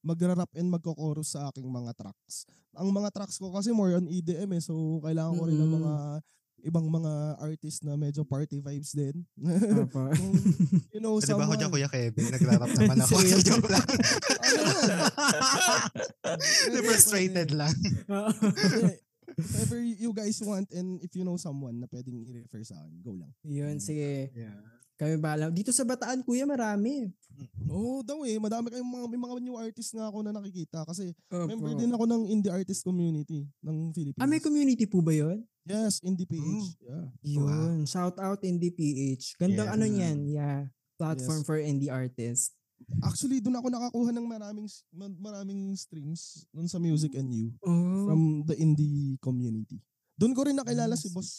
magra-rap 0.00 0.50
and 0.56 0.66
magko-chorus 0.66 1.36
sa 1.36 1.52
aking 1.52 1.68
mga 1.68 1.92
tracks. 1.92 2.48
Ang 2.72 2.88
mga 2.88 3.12
tracks 3.12 3.36
ko 3.36 3.52
kasi 3.52 3.68
more 3.68 3.94
on 3.94 4.08
EDM 4.08 4.56
eh, 4.56 4.62
so 4.64 4.72
kailangan 5.04 5.36
ko 5.36 5.44
rin 5.44 5.60
ng 5.60 5.70
Mm. 5.70 5.76
mga 5.76 5.94
ibang 6.62 6.86
mga 6.86 7.12
artist 7.38 7.84
na 7.84 7.96
medyo 7.96 8.24
party 8.24 8.60
vibes 8.60 8.92
din. 8.92 9.24
Kung, 9.94 10.34
you 10.92 11.00
know, 11.00 11.16
Pwede 11.18 11.32
ba 11.36 11.44
ako 11.46 11.54
someone, 11.54 11.58
dyan, 11.58 11.70
Kuya 11.72 11.88
Kevin? 11.88 12.26
Nagrarap 12.30 12.70
naman 12.76 12.96
ako. 13.04 13.14
Sige. 13.20 13.36
Joke 13.48 13.70
lang. 13.70 13.88
ano 16.66 16.76
frustrated 16.84 17.48
lang. 17.52 17.74
Oo. 18.10 18.30
Whatever 19.40 19.78
you 19.80 20.10
guys 20.12 20.42
want 20.42 20.68
and 20.74 21.00
if 21.00 21.14
you 21.16 21.22
know 21.24 21.38
someone 21.38 21.80
na 21.80 21.86
pwedeng 21.88 22.26
i-refer 22.28 22.60
sa 22.66 22.76
akin, 22.82 22.92
go 23.00 23.14
lang. 23.16 23.30
Yun, 23.46 23.78
sige. 23.80 24.28
Yeah. 24.34 24.58
Kami 25.00 25.16
bahala. 25.16 25.48
Dito 25.48 25.72
sa 25.72 25.80
Bataan, 25.80 26.20
kuya, 26.20 26.44
marami. 26.44 27.08
Oo, 27.64 27.98
oh, 27.98 28.00
daw 28.04 28.20
eh. 28.20 28.36
Madami 28.36 28.68
kayong 28.68 28.84
mga, 28.84 29.06
may 29.08 29.16
mga 29.16 29.34
new 29.40 29.56
artist 29.56 29.96
nga 29.96 30.12
ako 30.12 30.20
na 30.20 30.36
nakikita 30.36 30.84
kasi 30.84 31.16
Opo. 31.32 31.48
member 31.48 31.72
din 31.72 31.88
ako 31.88 32.04
ng 32.04 32.22
indie 32.28 32.52
artist 32.52 32.84
community 32.84 33.48
ng 33.64 33.96
Philippines. 33.96 34.20
Ah, 34.20 34.28
may 34.28 34.44
community 34.44 34.84
po 34.84 35.00
ba 35.00 35.16
yun? 35.16 35.40
Yes, 35.64 36.04
indie 36.04 36.28
PH. 36.28 36.44
Oh. 36.44 36.68
Yeah. 36.84 37.06
Yun. 37.40 37.88
Shout 37.88 38.20
out 38.20 38.44
Indie 38.44 38.68
PH. 38.68 39.40
Gandang 39.40 39.72
Yeah. 39.72 39.76
ano 39.76 39.84
niyan. 39.86 40.18
Yeah. 40.28 40.60
Platform 41.00 41.40
Yes. 41.40 41.48
for 41.48 41.56
indie 41.56 41.88
artists. 41.88 42.52
Actually, 43.00 43.40
doon 43.40 43.56
ako 43.56 43.68
nakakuha 43.68 44.10
ng 44.10 44.26
maraming 44.26 44.68
ma- 44.90 45.20
maraming 45.22 45.72
streams 45.76 46.44
doon 46.50 46.68
sa 46.68 46.76
Music 46.76 47.12
and 47.12 47.28
You 47.28 47.52
Oh. 47.60 48.04
from 48.04 48.20
the 48.44 48.56
indie 48.56 49.16
community. 49.16 49.80
Doon 50.16 50.32
ko 50.32 50.44
rin 50.44 50.56
nakilala 50.56 50.92
si 50.92 51.08
Nice. 51.08 51.16
Boss 51.16 51.30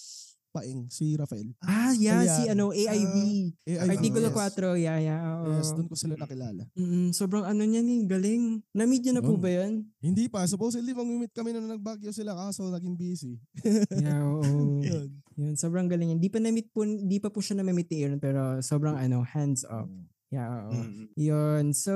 Paing, 0.52 0.92
si 0.92 1.16
Rafael. 1.16 1.48
Ah, 1.64 1.96
yeah, 1.96 2.28
Ayan. 2.28 2.36
si 2.36 2.42
ano, 2.52 2.76
AIB. 2.76 3.18
AIB, 3.64 3.88
Artikulo 3.88 4.28
yes. 4.28 4.36
4, 4.60 4.76
yeah, 4.76 5.00
yeah. 5.00 5.20
oo. 5.40 5.56
Yes, 5.56 5.72
doon 5.72 5.88
ko 5.88 5.96
sila 5.96 6.20
nakilala. 6.20 6.68
Mm, 6.76 7.16
sobrang 7.16 7.48
ano 7.48 7.64
niya 7.64 7.80
ni, 7.80 8.04
galing. 8.04 8.60
Na-meet 8.76 9.02
niyo 9.08 9.14
na 9.16 9.24
po 9.24 9.40
ba 9.40 9.48
yan? 9.48 9.88
Hindi 10.04 10.28
pa, 10.28 10.44
supposedly 10.44 10.92
mag-meet 10.92 11.32
kami 11.32 11.56
na 11.56 11.64
nagbagyo 11.64 12.12
sila 12.12 12.36
kaso 12.36 12.68
naging 12.68 13.00
busy. 13.00 13.40
Yeah, 14.04 14.28
oo. 14.28 14.84
Yun. 14.84 15.10
Yun, 15.40 15.54
sobrang 15.56 15.88
galing 15.88 16.16
yan. 16.16 16.20
Di 16.20 16.28
pa 16.28 16.44
na-meet 16.44 16.70
po, 16.76 16.84
di 16.84 17.18
pa 17.24 17.32
po 17.32 17.40
siya 17.40 17.64
na-meet 17.64 17.88
ni 17.88 18.04
Aaron, 18.04 18.20
pero 18.20 18.60
sobrang 18.60 19.00
ano, 19.00 19.24
hands 19.24 19.64
off. 19.72 19.88
Yeah, 20.32 20.68
oo. 20.68 20.72
Mm. 20.76 21.06
Yun. 21.16 21.66
So, 21.72 21.94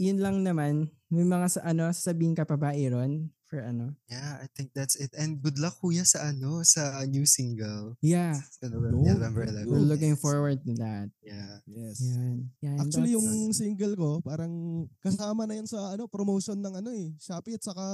yun 0.00 0.20
lang 0.24 0.44
naman. 0.44 0.92
May 1.12 1.24
mga 1.24 1.46
sa 1.48 1.60
ano, 1.64 1.92
sasabihin 1.92 2.36
ka 2.36 2.48
pa 2.48 2.56
ba, 2.56 2.72
Aaron? 2.72 3.35
For 3.56 3.64
ano? 3.64 3.96
Yeah, 4.12 4.44
I 4.44 4.52
think 4.52 4.76
that's 4.76 5.00
it. 5.00 5.16
And 5.16 5.40
good 5.40 5.56
luck 5.56 5.80
kuya 5.80 6.04
sa 6.04 6.28
ano, 6.28 6.60
sa 6.60 7.00
new 7.08 7.24
single. 7.24 7.96
Yeah. 8.04 8.36
Sa 8.60 8.68
November, 8.68 9.00
No, 9.00 9.16
November 9.16 9.42
good 9.48 9.64
11. 9.64 9.72
We're 9.72 9.88
looking 9.88 10.12
Yes. 10.12 10.20
forward 10.20 10.60
to 10.60 10.72
that. 10.76 11.08
Yeah. 11.24 11.64
Yes. 11.64 11.96
Yan. 12.04 12.36
Yan. 12.60 12.76
Actually, 12.84 13.16
yung 13.16 13.24
single 13.56 13.96
ko, 13.96 14.20
parang 14.20 14.52
kasama 15.00 15.48
na 15.48 15.56
yan 15.56 15.64
sa 15.64 15.96
ano 15.96 16.04
promotion 16.04 16.60
ng 16.60 16.84
ano 16.84 16.92
eh, 16.92 17.16
Shopee 17.16 17.56
at 17.56 17.64
saka 17.64 17.84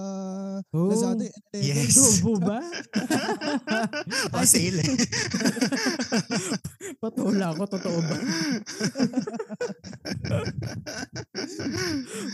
Oh. 0.75 0.90
Lazada. 0.90 1.31
eh. 1.31 1.62
Yes. 1.62 1.94
Tubo 2.18 2.42
ba? 2.42 2.59
oh, 4.35 4.42
sale 4.42 4.83
eh. 4.83 4.96
Patula 7.03 7.55
ako, 7.55 7.70
totoo 7.70 7.98
ba? 8.03 8.18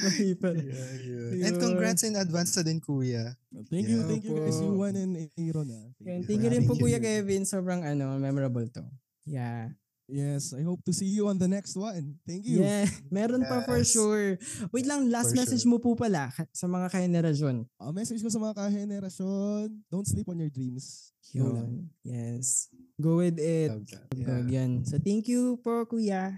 Mali 0.03 0.33
pala. 0.37 0.61
Yeah, 0.61 0.93
yeah. 1.03 1.47
And 1.49 1.55
congrats 1.59 2.03
in 2.05 2.15
advance 2.17 2.55
sa 2.55 2.63
din 2.63 2.79
kuya. 2.79 3.18
Thank 3.69 3.87
you, 3.87 3.99
Yeah. 4.01 4.09
thank 4.09 4.23
you 4.25 4.35
guys, 4.37 4.59
Opo. 4.59 4.77
Yuan 4.77 4.95
and 4.95 5.13
Aaron. 5.35 5.69
Ah. 5.71 5.87
Yan, 6.01 6.19
you 6.21 6.27
thank 6.27 6.41
you 6.43 6.51
rin 6.51 6.63
po 6.65 6.75
Kuya. 6.75 6.99
Kevin. 7.01 7.43
Sobrang 7.43 7.81
ano, 7.83 8.19
memorable 8.19 8.67
to. 8.69 8.83
Yeah. 9.25 9.73
Yes, 10.09 10.57
I 10.57 10.65
hope 10.65 10.81
to 10.89 10.93
see 10.93 11.05
you 11.05 11.29
on 11.29 11.37
the 11.37 11.45
next 11.45 11.77
one. 11.77 12.17
Thank 12.25 12.49
you. 12.49 12.65
Yeah. 12.65 12.89
Meron 13.13 13.45
pa 13.45 13.61
for 13.61 13.77
Yes. 13.85 13.93
sure. 13.93 14.41
Wait 14.73 14.89
lang, 14.89 15.13
last 15.13 15.37
For 15.37 15.45
message 15.45 15.69
sure. 15.69 15.77
mo 15.77 15.85
po 15.85 15.93
pala 15.95 16.33
sa 16.49 16.65
mga 16.65 16.89
kahenerasyon. 16.89 17.69
A 17.77 17.93
message 17.93 18.25
ko 18.25 18.33
sa 18.33 18.41
mga 18.41 18.57
kahenerasyon, 18.57 19.69
don't 19.89 20.09
sleep 20.09 20.29
on 20.29 20.41
your 20.41 20.49
dreams. 20.49 21.13
Go 21.37 21.53
lang. 21.53 21.53
Yun. 21.53 21.73
Yes. 22.09 22.73
Go 22.97 23.21
with 23.21 23.37
it. 23.37 23.69
Love 23.69 23.85
that. 23.93 24.09
Yeah. 24.17 24.43
Yan. 24.49 24.83
So 24.89 24.97
thank 24.97 25.29
you 25.29 25.61
po 25.61 25.85
Kuya. 25.85 26.33